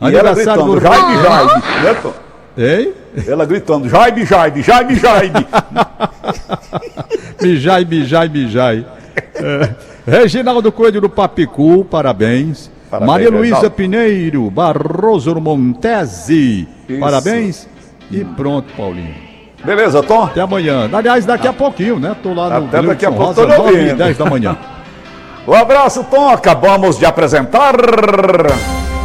E 0.00 0.16
ela 0.16 0.34
gritando, 0.34 0.64
do 0.64 0.80
Jaime, 0.80 1.22
Jaime. 1.22 1.62
Né, 1.84 2.12
Ei? 2.56 2.94
Ela 3.26 3.44
gritando, 3.46 3.88
Jaime, 3.88 4.24
Jaime, 4.24 4.62
Jaime, 4.62 4.94
Jaime. 4.96 5.46
Mijai, 7.40 7.84
mijai, 7.84 8.28
mijai. 8.28 8.86
É. 9.34 9.70
Reginaldo 10.06 10.70
Coelho 10.70 11.00
do 11.00 11.08
Papicu, 11.08 11.84
parabéns. 11.84 12.70
Parabéns, 12.90 13.10
Maria 13.10 13.30
Luísa 13.30 13.54
Reginaldo. 13.54 13.70
Pineiro, 13.76 14.50
Barroso 14.50 15.34
Montese, 15.40 16.68
Isso. 16.88 17.00
parabéns. 17.00 17.68
E 18.10 18.24
pronto, 18.24 18.72
Paulinho. 18.76 19.14
Beleza, 19.64 20.02
Tom? 20.02 20.24
Até 20.24 20.40
amanhã. 20.40 20.88
Aliás, 20.92 21.24
daqui 21.24 21.48
a 21.48 21.52
pouquinho, 21.52 21.98
né? 21.98 22.14
Tô 22.22 22.34
lá 22.34 22.60
no 22.60 22.66
Até 22.66 22.82
daqui 22.82 23.06
a 23.06 23.10
pouco, 23.10 23.26
Rosa, 23.26 23.46
tô 23.46 23.48
lhe 23.48 23.56
9 23.56 23.72
e 23.72 23.80
ouvindo. 23.80 23.96
10 23.96 24.18
da 24.18 24.24
manhã. 24.26 24.56
Um 25.44 25.54
abraço, 25.54 26.04
Tom. 26.08 26.28
Acabamos 26.28 26.96
de 27.00 27.04
apresentar. 27.04 27.74